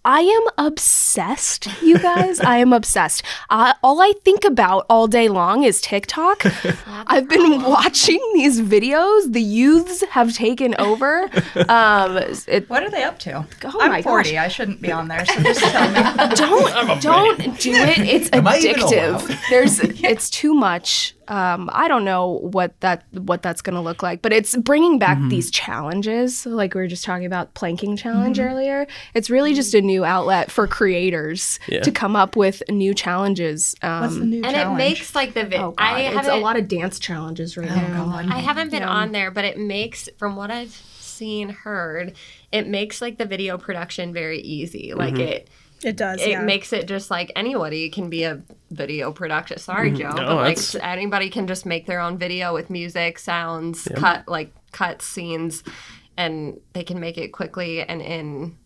[0.10, 2.40] I am obsessed, you guys.
[2.40, 3.24] I am obsessed.
[3.50, 6.46] Uh, all I think about all day long is TikTok.
[7.08, 9.34] I've been watching these videos.
[9.34, 11.30] The youths have taken over.
[11.68, 12.16] Um,
[12.48, 13.46] it, What are they up to?
[13.66, 14.32] Oh I'm my 40.
[14.32, 14.40] gosh.
[14.40, 16.00] I shouldn't be on there, so just tell me.
[16.36, 17.98] don't don't do it.
[18.00, 19.22] It's Am I even addictive.
[19.30, 19.40] allowed?
[19.50, 21.16] There's it's too much.
[21.28, 25.18] Um, I don't know what that what that's gonna look like, but it's bringing back
[25.18, 25.30] Mm-hmm.
[25.30, 28.88] these challenges, like we were just talking about planking challenge earlier.
[29.14, 31.82] It's really just a new outlet for creators Yeah.
[31.82, 33.76] to come up with new challenges.
[33.82, 34.80] Um, What's the new And challenge?
[34.82, 37.58] it makes like the vi- oh God, I it's haven't a lot of dance challenges
[37.58, 38.06] right Oh, now.
[38.06, 38.28] God.
[38.32, 42.14] I haven't been on there, but it makes from what I've seen heard,
[42.52, 44.94] it makes like the video production very easy.
[44.94, 45.50] Like it
[45.84, 46.22] It does.
[46.22, 46.42] it yeah.
[46.42, 49.58] makes it just like anybody can be a video production.
[49.60, 50.02] Sorry, mm-hmm.
[50.02, 53.88] Joe, No, but like that's- anybody can just make their own video with music, sounds,
[53.96, 55.64] cut like cut scenes,
[56.18, 58.58] and they can make it quickly and in.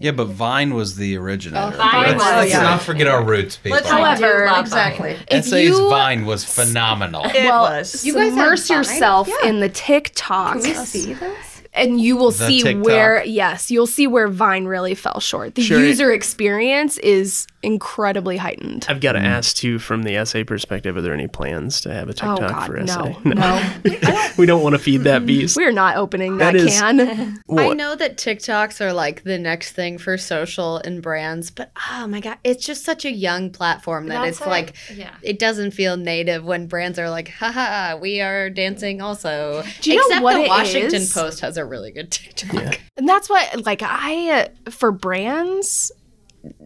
[0.00, 1.74] Yeah, but Vine was the originator.
[1.74, 2.62] Oh, Vine let's, was- let's yeah.
[2.62, 3.76] not forget our roots, people.
[3.78, 5.16] Let's However, however, exactly.
[5.28, 7.24] If SA's you- Vine was phenomenal.
[7.24, 8.04] It well, was.
[8.04, 8.76] you guys immerse Vine?
[8.78, 10.60] yourself in the TikTok.
[10.60, 11.47] see this?
[11.78, 12.84] And you will The see TikTok.
[12.84, 15.78] where yes you'll see where vine really fell short the Sure.
[15.80, 21.00] user experience is incredibly heightened I've got to ask too, from the SA perspective, are
[21.02, 23.14] there any plans to have a oh TikTok god for no SA?
[23.24, 23.72] no
[24.38, 25.56] we don't want to feed that beast.
[25.56, 29.38] we are not opening that, That is- can I know that TikToks are like the
[29.38, 33.50] next thing for social and brands, but oh my god, it's just such a young
[33.50, 35.14] platform that That's it's what- like yeah.
[35.22, 39.64] it doesn't feel native when brands are like, haha, we are dancing also.
[39.80, 41.12] Do you know Except what the it Washington is?
[41.12, 42.80] Post has a really good TikTok.
[42.96, 44.30] and that's what like i
[44.66, 45.90] uh, for brands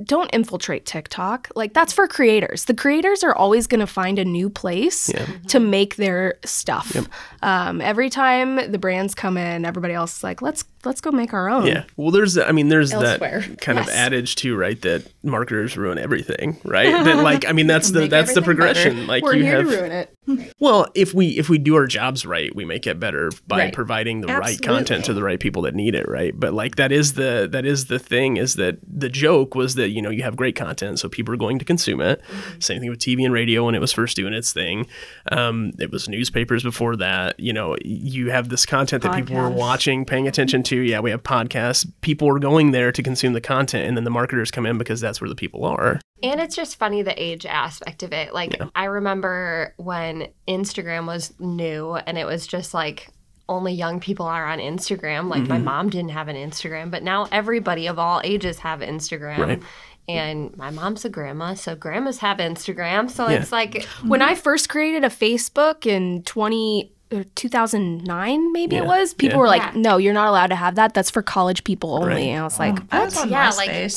[0.04, 1.50] don't infiltrate TikTok.
[1.54, 2.66] Like that's for creators.
[2.66, 5.10] The creators are always going to find a new place
[5.48, 7.08] to make their stuff.
[7.42, 11.32] Um, every time the brands come in, everybody else is like, let's let's go make
[11.32, 11.66] our own.
[11.66, 11.84] Yeah.
[11.96, 13.40] Well, there's, I mean, there's Elsewhere.
[13.48, 14.80] that kind of adage too, right?
[14.82, 16.90] That marketers ruin everything, right?
[17.04, 18.72] that like, I mean, that's the that's the everything better.
[18.82, 19.06] progression.
[19.06, 20.54] Like We're you here have, to ruin it.
[20.60, 23.74] well, if we if we do our jobs right, we make it better by Right.
[23.74, 26.32] providing the right content to the right people that need it, right?
[26.38, 29.90] But like that is the that is the thing is that the joke was that
[29.90, 32.20] you know you have great content, so people are going to consume it.
[32.60, 34.86] Same thing with TV and radio when it was first doing its thing.
[35.30, 37.38] Um, it was newspapers before that.
[37.40, 40.71] You know, you have this content that people were watching, paying attention to.
[40.80, 41.90] Yeah, we have podcasts.
[42.00, 45.00] People are going there to consume the content, and then the marketers come in because
[45.00, 46.00] that's where the people are.
[46.22, 48.32] And it's just funny the age aspect of it.
[48.32, 53.08] Like I remember when Instagram was new and it was just like
[53.48, 55.28] only young people are on Instagram.
[55.28, 55.64] Like my mm-hmm.
[55.64, 59.38] mom didn't have an Instagram, but now everybody of all ages have Instagram.
[59.38, 59.62] Right.
[60.08, 63.10] And my mom's a grandma, so grandmas have Instagram.
[63.10, 63.38] So Yeah.
[63.38, 69.14] it's like When I first created a Facebook in 20 uh, 2009 maybe it was
[69.14, 69.40] people yeah.
[69.40, 69.72] were like Yeah.
[69.76, 72.18] no you're not allowed to have that that's for college people only Right.
[72.28, 73.56] and i was like I was on yeah, MySpace.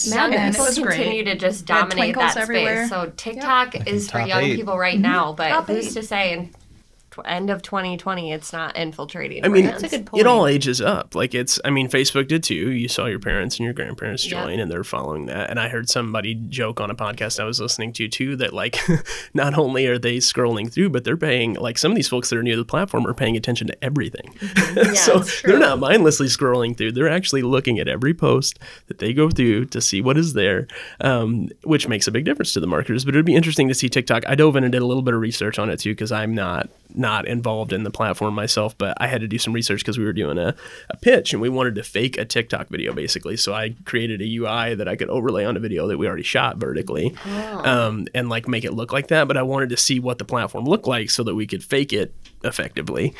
[0.09, 0.55] like young Madness.
[0.55, 0.95] people It was great.
[0.97, 2.87] continue to just dominate that everywhere.
[2.87, 2.89] space.
[2.89, 4.55] So TikTok is for young eight.
[4.55, 5.93] people right now, but Top who's eight.
[5.93, 6.55] to say in tw-
[7.25, 9.45] end of 2020 it's not infiltrating?
[9.45, 9.93] I mean, brands?
[9.93, 11.15] it all ages up.
[11.15, 12.71] Like it's, I mean, Facebook did too.
[12.71, 14.43] You saw your parents and your grandparents Yeah.
[14.43, 15.49] join, and they're following that.
[15.49, 18.77] And I heard somebody joke on a podcast I was listening to too that like,
[19.33, 21.53] not only are they scrolling through, but they're paying.
[21.53, 24.35] Like some of these folks that are near the platform are paying attention to everything.
[24.95, 26.91] so they're not mindlessly scrolling through.
[26.93, 30.67] They're actually looking at every post that they go through to see what is there,
[31.01, 33.05] um, which makes a big difference to the marketers.
[33.05, 34.27] But it'd be interesting to see TikTok.
[34.27, 36.33] I dove in and did a little bit of research on it too because I'm
[36.33, 36.69] not
[37.05, 40.05] not involved in the platform myself, but I had to do some research because we
[40.05, 40.55] were doing a,
[40.89, 43.37] a pitch and we wanted to fake a TikTok video basically.
[43.37, 46.23] So I created a UI that I could overlay on a video that we already
[46.23, 49.27] shot vertically um, and like make it look like that.
[49.27, 51.93] But I wanted to see what the platform looked like so that we could fake
[51.93, 52.11] it
[52.45, 53.13] effectively.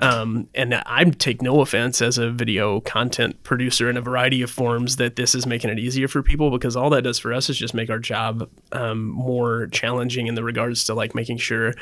[0.00, 4.50] Um, and I take no offense as a video content producer in a variety of
[4.50, 7.50] forms that this is making it easier for people because all that does for us
[7.50, 11.74] is just make our job um, more challenging in the regards to like making sure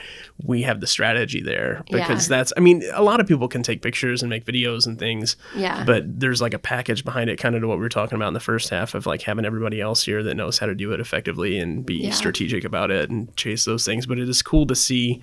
[0.45, 2.37] we have the strategy there because Yeah.
[2.39, 5.37] that's I mean a lot of people can take pictures and make videos and things
[5.55, 5.85] Yeah.
[5.85, 8.29] but there's like a package behind it kind of to what we were talking about
[8.29, 10.93] in the first half of like having everybody else here that knows how to do
[10.93, 12.13] it effectively and be Yeah.
[12.13, 15.23] strategic about it and chase those things but it is cool to see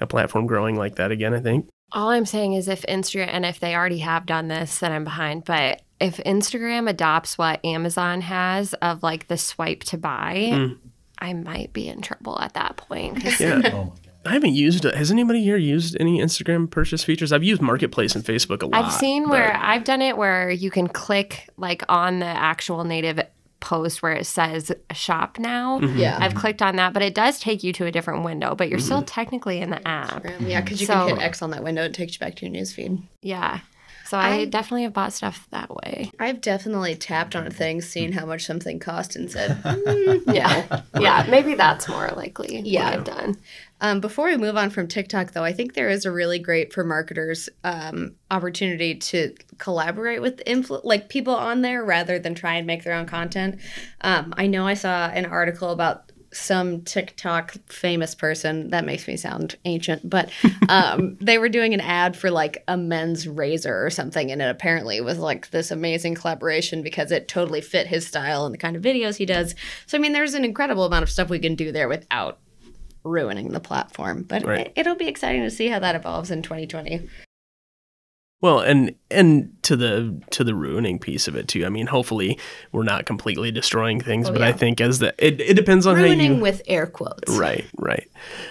[0.00, 3.46] a platform growing like that again i think All I'm saying is if Instagram, and
[3.46, 5.44] if they already have done this, then I'm behind.
[5.46, 10.88] But if Instagram adopts what Amazon has of like the swipe to buy, hmm.
[11.18, 13.24] I might be in trouble at that point.
[13.40, 13.94] yeah oh
[14.26, 14.94] I haven't used it.
[14.94, 17.32] Has anybody here used any Instagram purchase features?
[17.32, 18.84] I've used Marketplace and Facebook a lot.
[18.84, 22.84] I've seen but- where I've done it where you can click like on the actual
[22.84, 23.20] native
[23.60, 25.80] post where it says shop now.
[25.80, 25.98] Mm-hmm.
[25.98, 26.18] Yeah.
[26.20, 28.78] I've clicked on that, but it does take you to a different window, but you're
[28.78, 30.24] still technically in the app.
[30.40, 31.82] Yeah, because you So- can hit X on that window.
[31.84, 33.02] It takes you back to your newsfeed.
[33.22, 33.60] Yeah.
[34.06, 36.10] So I, I- definitely have bought stuff that way.
[36.18, 40.80] I've definitely tapped on a thing, seen how much something cost, and said, "Mm, Yeah.
[40.98, 41.26] yeah.
[41.28, 42.84] Maybe that's more likely Yeah.
[42.84, 43.36] what I've done.
[43.80, 46.72] Um, before we move on from TikTok, though, I think there is a really great
[46.72, 52.54] for marketers um, opportunity to collaborate with influ- like people on there rather than try
[52.54, 53.60] and make their own content.
[54.00, 59.16] Um, I know I saw an article about some TikTok famous person that makes me
[59.16, 60.30] sound ancient, but
[60.68, 64.50] um, they were doing an ad for like a men's razor or something, and it
[64.50, 68.76] apparently was like this amazing collaboration because it totally fit his style and the kind
[68.76, 69.54] of videos he does.
[69.86, 72.38] So I mean, there's an incredible amount of stuff we can do there without
[73.08, 74.22] ruining the platform.
[74.22, 74.66] But Right.
[74.68, 77.08] it, it'll be exciting to see how that evolves in 2020.
[78.40, 81.66] Well, and and to the to the ruining piece of it too.
[81.66, 82.38] I mean, hopefully
[82.70, 85.96] we're not completely destroying things, Oh, but I think as the it, it depends on
[85.96, 87.36] how Ruining you with air quotes.
[87.36, 88.08] Right, right.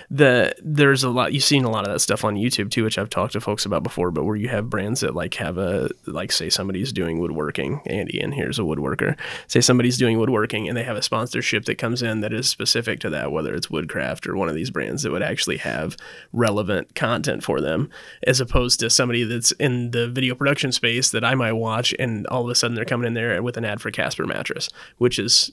[0.09, 2.97] The there's a lot you've seen a lot of that stuff on YouTube too, which
[2.97, 5.89] I've talked to folks about before, but where you have brands that like have a
[6.05, 9.17] like say somebody's doing woodworking, Andy, and here's a woodworker.
[9.47, 12.99] Say somebody's doing woodworking and they have a sponsorship that comes in that is specific
[13.01, 15.95] to that, whether it's Woodcraft or one of these brands that would actually have
[16.33, 17.89] relevant content for them,
[18.23, 22.27] as opposed to somebody that's in the video production space that I might watch and
[22.27, 25.19] all of a sudden they're coming in there with an ad for Casper mattress, which
[25.19, 25.51] is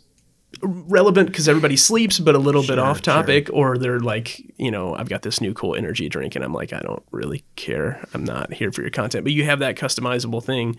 [0.63, 4.95] relevant because everybody sleeps, but a little bit off topic, or they're like, you know,
[4.95, 8.07] I've got this new cool energy drink, and I'm like, I don't really care.
[8.15, 10.77] I'm not here for your content, but you have that customizable thing.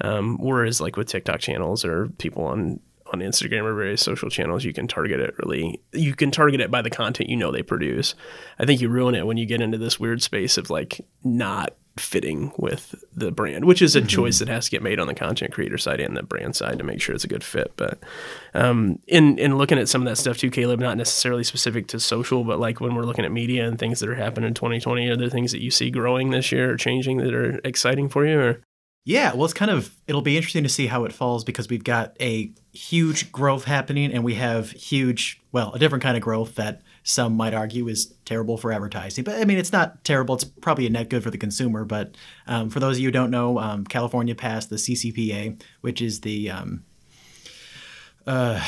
[0.00, 2.80] Um, whereas, like with TikTok channels or people on
[3.12, 5.80] on Instagram or various social channels, you can target it really.
[5.92, 8.14] You can target it by the content you know they produce.
[8.58, 11.76] I think you ruin it when you get into this weird space of like not
[11.98, 15.14] fitting with the brand, which is a choice that has to get made on the
[15.14, 17.72] content creator side and the brand side to make sure it's a good fit.
[17.76, 17.98] But
[18.54, 22.00] um, in in looking at some of that stuff too, Caleb, not necessarily specific to
[22.00, 25.08] social, but like when we're looking at media and things that are happening in 2020,
[25.08, 28.26] are there things that you see growing this year or changing that are exciting for
[28.26, 28.40] you?
[28.40, 28.60] Or
[29.04, 31.84] Yeah, well, it's kind of it'll be interesting to see how it falls because we've
[31.84, 36.54] got a huge growth happening, and we have huge, well, a different kind of growth
[36.56, 39.24] that some might argue is terrible for advertising.
[39.24, 40.34] But I mean, it's not terrible.
[40.34, 41.84] It's probably a net good for the consumer.
[41.84, 42.14] But
[42.46, 46.20] um, for those of you who don't know, um, California passed the CCPA, which is
[46.20, 46.84] the um,
[48.26, 48.62] uh,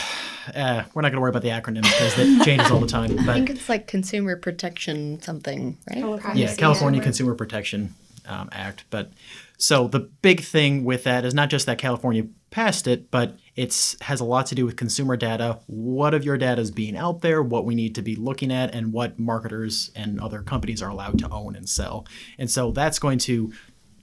[0.54, 3.18] uh, we're not going to worry about the acronym because it changes all the time.
[3.28, 6.36] I think it's like consumer protection something, right?
[6.36, 7.94] yeah, California Consumer Protection
[8.26, 8.84] um, Act.
[8.90, 9.12] But
[9.58, 13.96] so the big thing with that is not just that California passed it, but it's
[14.02, 15.60] has a lot to do with consumer data.
[15.66, 17.42] What of your data is being out there?
[17.42, 21.18] What we need to be looking at, and what marketers and other companies are allowed
[21.20, 22.06] to own and sell.
[22.38, 23.52] And so that's going to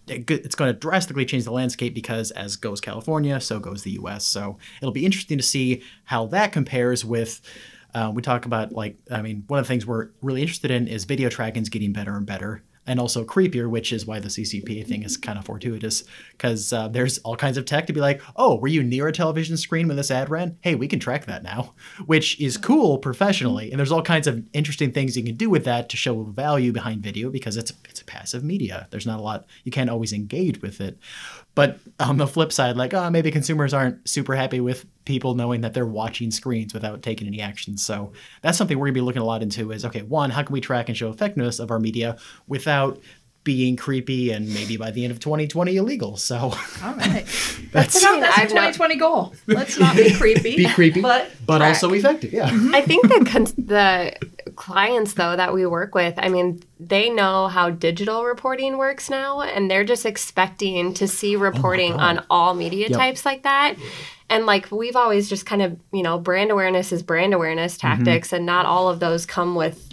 [0.08, 4.26] it's going to drastically change the landscape because as goes California, so goes the U.S.
[4.26, 7.42] So it'll be interesting to see how that compares with.
[7.94, 10.88] Uh, we talk about like I mean one of the things we're really interested in
[10.88, 14.86] is video tracking's getting better and better and also creepier, which is why the CCP
[14.86, 18.22] thing is kind of fortuitous because uh, there's all kinds of tech to be like,
[18.36, 20.58] oh, were you near a television screen when this ad ran?
[20.62, 21.74] Hey, we can track that now,
[22.06, 23.72] which is cool professionally.
[23.72, 26.72] And there's all kinds of interesting things you can do with that to show value
[26.72, 28.88] behind video because it's it's a passive media.
[28.90, 30.98] There's not a lot you can't always engage with it.
[31.60, 35.60] But on the flip side, like, oh, maybe consumers aren't super happy with people knowing
[35.62, 37.76] that they're watching screens without taking any action.
[37.78, 40.54] So that's something we're gonna be looking a lot into is okay, one, how can
[40.54, 42.18] we track and show effectiveness of our media
[42.48, 43.02] without
[43.44, 46.18] being creepy and maybe by the end of 2020 illegal.
[46.18, 46.54] So All
[46.96, 47.26] right.
[47.72, 49.34] that's That's a I've 2020 goal.
[49.48, 50.56] Let's not be creepy.
[50.58, 51.70] be creepy, But but track.
[51.70, 52.32] also effective.
[52.34, 52.50] Yeah.
[52.74, 54.14] I think the con- the
[54.60, 59.42] clients though that we work with, I mean, they know how digital reporting works now,
[59.42, 63.76] and they're just expecting to see oh reporting on all media types like that.
[64.30, 67.88] And like we've always just kind of, you know, brand awareness is brand awareness mm-hmm.
[67.88, 69.92] tactics, and not all of those come with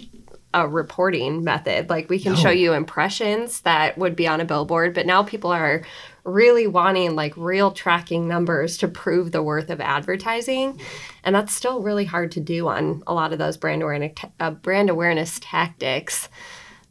[0.53, 1.89] a reporting method.
[1.89, 5.51] Like we can show you impressions that would be on a billboard, but now people
[5.51, 5.83] are
[6.27, 10.79] really wanting like real tracking numbers to prove the worth of advertising,
[11.23, 14.51] and that's still really hard to do on a lot of those brand awareness uh,
[14.51, 16.29] brand awareness tactics.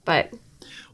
[0.04, 0.32] But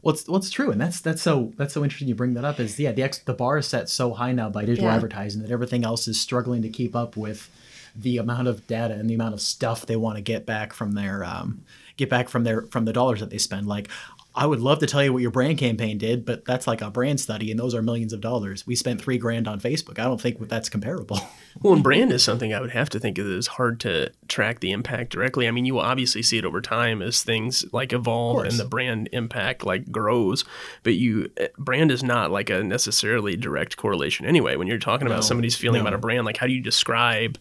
[0.01, 2.09] What's what's true, and that's that's so that's so interesting.
[2.09, 2.59] You bring that up.
[2.59, 4.95] Is yeah, the ex, the bar is set so high now by digital Yeah.
[4.95, 7.49] advertising that everything else is struggling to keep up with
[7.95, 10.91] the amount of data and the amount of stuff they want to get back from
[10.91, 11.63] their um,
[11.95, 13.65] get back from their from the dollars that they spend.
[13.65, 13.87] Like,
[14.35, 16.89] I would love to tell you what your brand campaign did, but that's like a
[16.89, 18.65] brand study, and those are millions of dollars.
[18.65, 19.99] We spent three grand on Facebook.
[19.99, 21.19] I don't think that's comparable.
[21.61, 24.59] Well, and brand is something I would have to think of as hard to track
[24.59, 25.47] the impact directly.
[25.47, 28.65] I mean, you will obviously see it over time as things like evolve and the
[28.65, 30.45] brand impact like grows,
[30.81, 34.55] but you eh, brand is not like a necessarily direct correlation anyway.
[34.55, 37.37] When you're talking about somebody's feeling about a brand, like how do you describe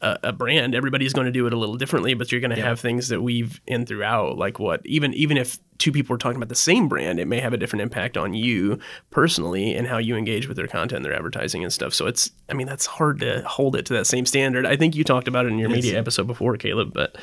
[0.00, 0.74] a, a brand?
[0.74, 3.22] Everybody's going to do it a little differently, but you're going to have things that
[3.22, 4.36] weave in throughout.
[4.36, 7.40] Like what even even if two people are talking about the same brand, it may
[7.40, 8.78] have a different impact on you
[9.10, 11.92] personally and how you engage with their content, their advertising and stuff.
[11.92, 14.66] So it's, I mean, that's hard to hold it to that same standard.
[14.66, 17.16] I think you talked about it in your media episode before, Caleb, but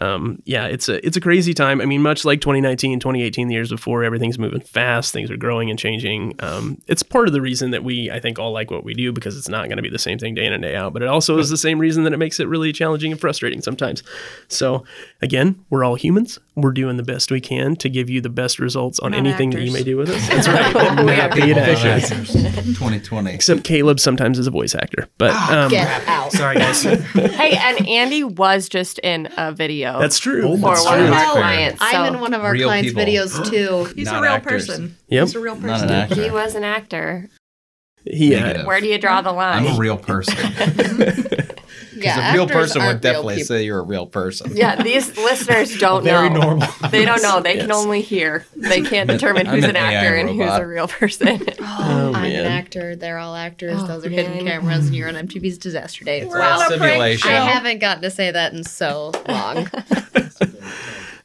[0.00, 1.80] um, yeah, it's a it's a crazy time.
[1.80, 5.70] I mean, much like 2019, 2018, the years before, everything's moving fast, things are growing
[5.70, 6.34] and changing.
[6.40, 9.12] Um, it's part of the reason that we, I think, all like what we do
[9.12, 10.92] because it's not going to be the same thing day in and day out.
[10.92, 13.60] But it also is the same reason that it makes it really challenging and frustrating
[13.60, 14.02] sometimes.
[14.48, 14.84] So
[15.20, 16.38] again, we're all humans.
[16.60, 19.50] We're doing the best we can to give you the best results on Not anything
[19.50, 20.28] that you may do with us.
[20.28, 20.74] That's right.
[21.04, 22.08] Not being actors.
[22.32, 23.32] 2020.
[23.32, 26.32] Except Caleb sometimes is a voice actor, but um, Get out.
[26.32, 26.82] Sorry, guys.
[26.82, 30.00] hey, and Andy was just in a video.
[30.00, 30.56] that's true.
[30.58, 31.06] for That's one true.
[31.06, 31.78] of our Well, clients.
[31.80, 33.04] I'm in one of our Real clients' people.
[33.04, 33.84] videos too.
[33.94, 34.66] He's Not a real actors.
[34.66, 34.96] person.
[35.08, 35.26] Yep.
[35.26, 35.88] He's a real Not person.
[35.90, 36.22] an actor.
[36.22, 37.28] he was an actor.
[38.04, 38.66] He, uh, Negative.
[38.66, 39.66] Where do you draw the line?
[39.66, 40.34] I'm a real person.
[42.02, 44.56] Yeah, a real person would definitely real say you're a real person.
[44.56, 46.40] Yeah, these listeners don't Very know.
[46.40, 46.68] normal.
[46.90, 47.40] They don't know.
[47.40, 48.46] They can only hear.
[48.56, 51.42] They can't determine who's an an actor AI and who's a real person.
[51.60, 52.96] Oh, oh, I'm an actor.
[52.96, 53.80] They're all actors.
[53.82, 56.26] Oh, Those are hidden cameras, and you're on MTV's Disaster Date.
[56.28, 56.60] We're Wow.
[56.60, 57.30] on a prank Simulation.
[57.30, 59.68] I haven't gotten to say that in so long.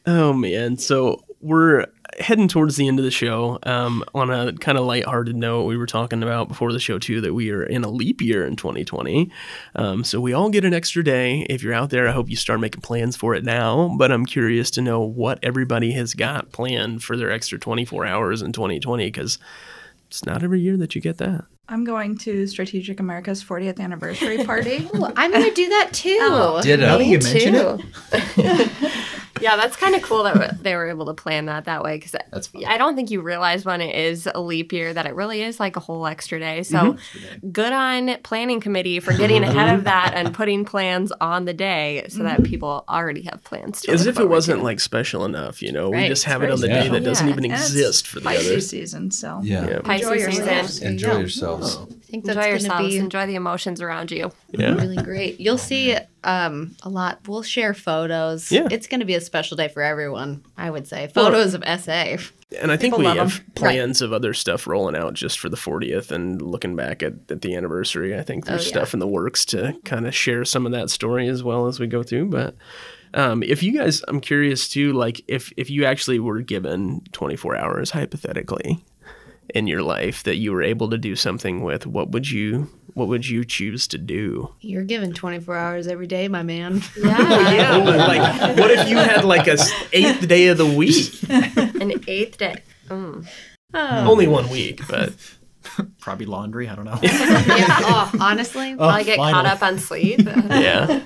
[0.05, 1.85] Oh man, so we're
[2.19, 3.59] heading towards the end of the show.
[3.63, 7.21] Um, on a kind of lighthearted note, we were talking about before the show too
[7.21, 9.31] that we are in a leap year in 2020.
[9.75, 11.45] Um, so we all get an extra day.
[11.49, 13.95] If you're out there, I hope you start making plans for it now.
[13.97, 18.41] But I'm curious to know what everybody has got planned for their extra 24 hours
[18.41, 19.39] in 2020 because
[20.07, 21.45] it's not every year that you get that.
[21.69, 24.87] I'm going to Strategic America's 40th anniversary party.
[24.95, 26.17] Ooh, I'm gonna do that too.
[26.21, 26.61] Oh.
[26.61, 26.99] Ditto.
[26.99, 27.83] you mention too.
[29.43, 32.15] yeah, that's kind of cool that they were able to plan that that way because
[32.65, 35.59] I don't think you realize when it is a leap year that it really is
[35.59, 36.63] like a whole extra day.
[36.63, 37.49] So mm-hmm.
[37.49, 42.05] good on planning committee for getting ahead of that and putting plans on the day
[42.07, 42.49] so that mm-hmm.
[42.49, 43.81] people already have plans.
[43.81, 44.63] To As if it wasn't to.
[44.63, 45.89] like special enough, you know.
[45.89, 47.05] We Right, just it's have it on the very day that special.
[47.05, 47.33] doesn't Yeah.
[47.33, 48.69] even And exist for the Pisces others.
[48.69, 49.67] season, so Yeah.
[49.67, 49.79] Yeah.
[49.81, 50.45] Pisces Enjoy season.
[50.45, 50.81] yourselves.
[50.81, 51.77] Enjoy yourselves.
[51.77, 52.89] I think that's Enjoy gonna yourselves.
[52.89, 54.31] be Enjoy the emotions around you.
[54.51, 54.75] Yeah.
[54.75, 55.39] really great.
[55.39, 57.27] You'll see um, a lot.
[57.27, 58.51] We'll share photos.
[58.51, 58.67] Yeah.
[58.69, 61.09] It's going to be a special day for everyone, I would say.
[61.15, 62.17] Well- Photos of SA.
[62.61, 63.45] And I think People we have have 'em.
[63.55, 67.41] plans of other stuff rolling out just for the 40th and looking back at, at
[67.41, 68.15] the anniversary.
[68.15, 68.69] I think there's Oh, yeah.
[68.69, 71.79] stuff in the works to kind of share some of that story as well as
[71.79, 72.27] we go through.
[72.27, 72.55] But
[73.15, 77.55] um, if you guys, I'm curious too, like if, if you actually were given 24
[77.57, 78.83] hours hypothetically
[79.53, 83.07] in your life that you were able to do something with, what would you, what
[83.07, 84.53] would you choose to do?
[84.61, 86.81] You're given 24 hours every day, my man.
[86.97, 87.77] Yeah.
[87.77, 89.57] like, what if you had like a
[89.91, 91.13] eighth day of the week?
[91.29, 92.55] An eighth day.
[92.89, 93.27] Mm.
[93.73, 95.13] Only one week, but
[95.99, 96.67] Probably laundry.
[96.67, 96.99] I don't know.
[97.01, 97.79] yeah.
[97.81, 100.19] Oh, honestly, Oh, I get caught up on sleep.
[100.25, 101.01] yeah.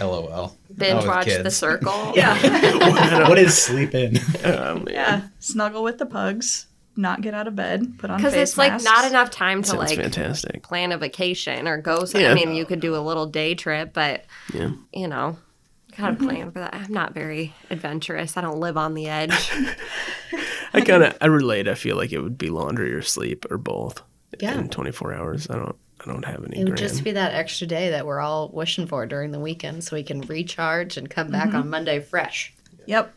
[0.00, 0.56] LOL.
[0.76, 1.50] Binge with watch The.
[1.50, 2.12] Circle.
[2.14, 4.18] yeah, what is sleep in?
[4.44, 5.22] Um, yeah.
[5.38, 6.66] Snuggle with the pugs.
[6.96, 7.98] Not get out of bed.
[7.98, 10.62] Put on Because face it's like not enough time to Sounds like fantastic.
[10.62, 12.04] plan a vacation or go.
[12.04, 12.30] So, Yeah.
[12.30, 14.70] I mean, you could do a little day trip, but Yeah.
[14.92, 15.36] you know,
[15.96, 16.26] gotta mm-hmm.
[16.26, 16.74] plan for that.
[16.74, 18.36] I'm not very adventurous.
[18.36, 19.32] I don't live on the edge.
[20.74, 21.68] I kind of I relate.
[21.68, 24.02] I feel like it would be laundry or sleep or both.
[24.40, 24.58] Yeah.
[24.58, 26.58] In 24 hours, I don't I don't have any.
[26.58, 26.78] it would grand.
[26.78, 30.02] just be that extra day that we're all wishing for during the weekend so we
[30.02, 31.56] can recharge and come back mm-hmm.
[31.56, 32.52] on Monday fresh.
[32.86, 33.16] Yep.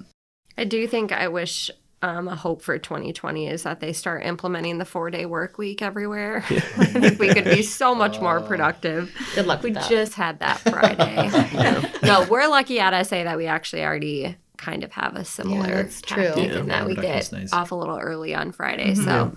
[0.58, 1.70] I do think I wish
[2.08, 5.82] um, a hope for 2020 is that they start implementing the four day work week
[5.82, 6.38] everywhere.
[6.49, 6.55] I
[6.86, 9.14] think we could be so much more productive.
[9.36, 9.89] Good luck We with that.
[9.89, 11.89] just had that Friday.
[12.08, 16.01] No, we're lucky at SA that we actually already kind of have a similar that's
[16.01, 16.24] true.
[16.24, 16.60] tactic Yeah.
[16.60, 17.51] in that we get nice.
[17.53, 18.95] off a little early on Friday.
[18.95, 19.36] So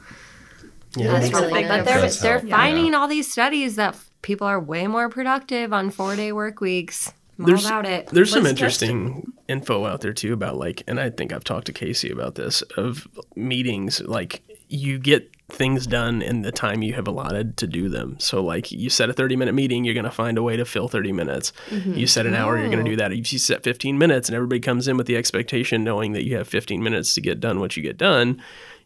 [0.96, 1.08] Yeah.
[1.12, 1.68] that's That's really really big.
[1.68, 5.90] But they're they're help, finding all these studies that people are way more productive on
[5.90, 7.12] four day work weeks.
[7.38, 8.06] I'm There's about it.
[8.08, 11.44] there's some Let's test interesting info out there too about like, and I think I've
[11.44, 14.00] talked to Casey about this of meetings.
[14.00, 18.16] Like you get things done in the time you have allotted to do them.
[18.20, 20.64] So like you set a 30 minute meeting, you're going to find a way to
[20.64, 21.52] fill 30 minutes.
[21.70, 21.94] Mm-hmm.
[21.94, 23.12] You set an hour, you're going to do that.
[23.12, 26.36] If you set 15 minutes and everybody comes in with the expectation knowing that you
[26.36, 28.40] have 15 minutes to get done what you get done,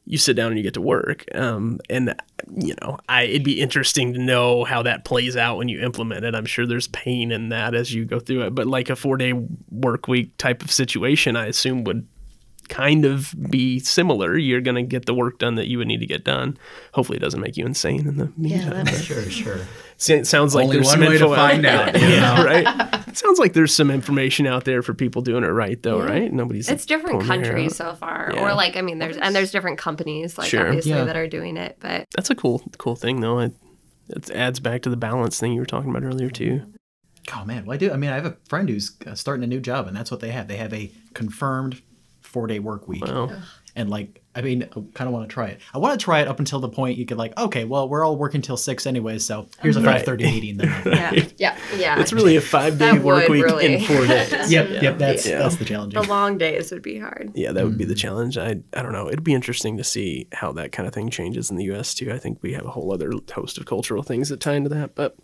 [0.07, 1.25] you sit down and you get to work.
[1.35, 2.15] Um, and
[2.55, 6.25] you know, I it'd be interesting to know how that plays out when you implement
[6.25, 6.35] it.
[6.35, 9.17] I'm sure there's pain in that as you go through it, but like a four
[9.17, 9.33] day
[9.71, 12.07] work week type of situation, I assume would
[12.69, 14.37] kind of be similar.
[14.39, 16.57] You're going to get the work done that you would need to get done.
[16.93, 18.87] Hopefully, it doesn't make you insane in the meantime.
[18.87, 19.61] Sure, sure.
[20.09, 22.09] It sounds like Only there's one some way to info find out, out, there.
[22.09, 23.04] you yeah, right.
[23.15, 26.33] It sounds like there's some information out there for people doing it right, though, right?
[26.33, 28.43] Nobody's It's different pulling their hair countries so far, Yeah.
[28.43, 30.67] or like I mean, there's and there's different companies like Sure.
[30.67, 31.05] obviously Yeah.
[31.05, 33.39] that are doing it, but That's a cool, cool thing, though.
[33.39, 33.53] It,
[34.09, 36.62] it adds back to the balance thing you were talking about earlier too.
[37.37, 37.93] Oh man, well I do.
[37.93, 40.19] I mean, I have a friend who's uh, starting a new job, and that's what
[40.19, 40.49] they have.
[40.49, 41.83] They have a confirmed
[42.21, 43.07] four day work week.
[43.07, 43.31] Wow.
[43.77, 45.61] And like, I mean, I kind of want to try it.
[45.75, 48.05] I want to try it up until the point you could like, okay, well, we're
[48.05, 49.97] all working till six anyways, so here's a Right.
[49.97, 50.59] five thirty meeting.
[50.59, 50.68] Then.
[50.87, 51.11] Yeah.
[51.39, 51.59] Yeah.
[51.77, 54.53] yeah, It's really a five day work week really- in four days.
[54.53, 54.99] yep, yep.
[54.99, 55.39] That's Yeah.
[55.39, 55.95] that's the challenge.
[55.95, 57.33] the long days would be hard.
[57.35, 57.89] Yeah, that would be Mm.
[57.89, 58.39] the challenge.
[58.39, 59.09] I I don't know.
[59.09, 61.95] It'd be interesting to see how that kind of thing changes in the U.S.
[61.95, 62.12] too.
[62.12, 64.95] I think we have a whole other host of cultural things that tie into that.
[64.95, 65.16] But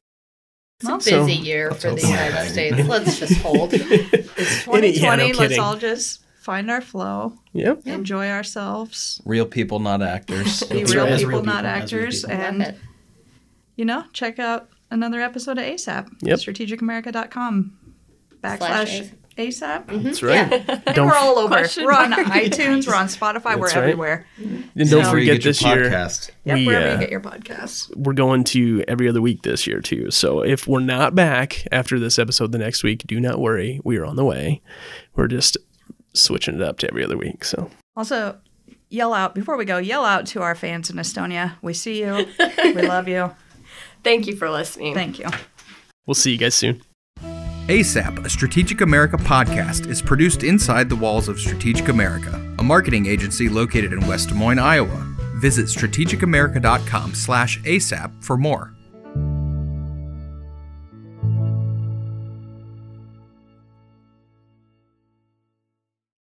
[0.81, 2.01] It's a So- busy year for the.
[2.01, 2.89] United States.
[2.89, 3.75] Let's just hold.
[3.75, 4.99] It's Any- 2020.
[4.99, 5.61] yeah, no let's kidding.
[5.61, 10.63] all just find our flow, yep, enjoy ourselves, Real people, not actors.
[10.71, 11.19] be real right.
[11.19, 12.37] People, real not people, as real actors, people.
[12.37, 12.75] And
[13.77, 16.09] you know, check out another episode of ASAP.
[16.23, 16.39] Yep.
[16.39, 17.77] Strategicamerica.com
[18.43, 20.03] backslash ASAP.
[20.03, 20.53] that's right.
[20.53, 21.65] I think we're all over.
[21.79, 22.87] We're on iTunes.
[22.87, 23.59] We're on Spotify.
[23.59, 23.77] we're right.
[23.77, 24.27] everywhere.
[24.39, 26.31] And don't So- Where you forget get your this year podcast.
[26.45, 27.95] Yep, we wherever uh, you get your podcasts.
[27.97, 30.11] we're going to every other week this year too.
[30.11, 33.81] So if we're not back after this episode the next week, do not worry.
[33.85, 34.61] We are on the way.
[35.15, 35.57] We're just
[36.15, 37.45] switching it up to every other week.
[37.45, 38.39] So Also,
[38.89, 39.79] yell out before we go.
[39.79, 41.53] Yell out to our fans in Estonia.
[41.63, 42.27] We see you.
[42.65, 43.35] we love you.
[44.05, 44.95] Thank you for listening.
[44.95, 45.27] Thank you.
[46.07, 46.81] we'll see you guys soon.
[47.69, 53.07] ASAP, a Strategic America podcast, is produced inside the walls of Strategic America, a marketing
[53.07, 55.07] agency located in West Des Moines, Iowa.
[55.37, 58.75] Visit strategicamerica.com slash ASAP for more.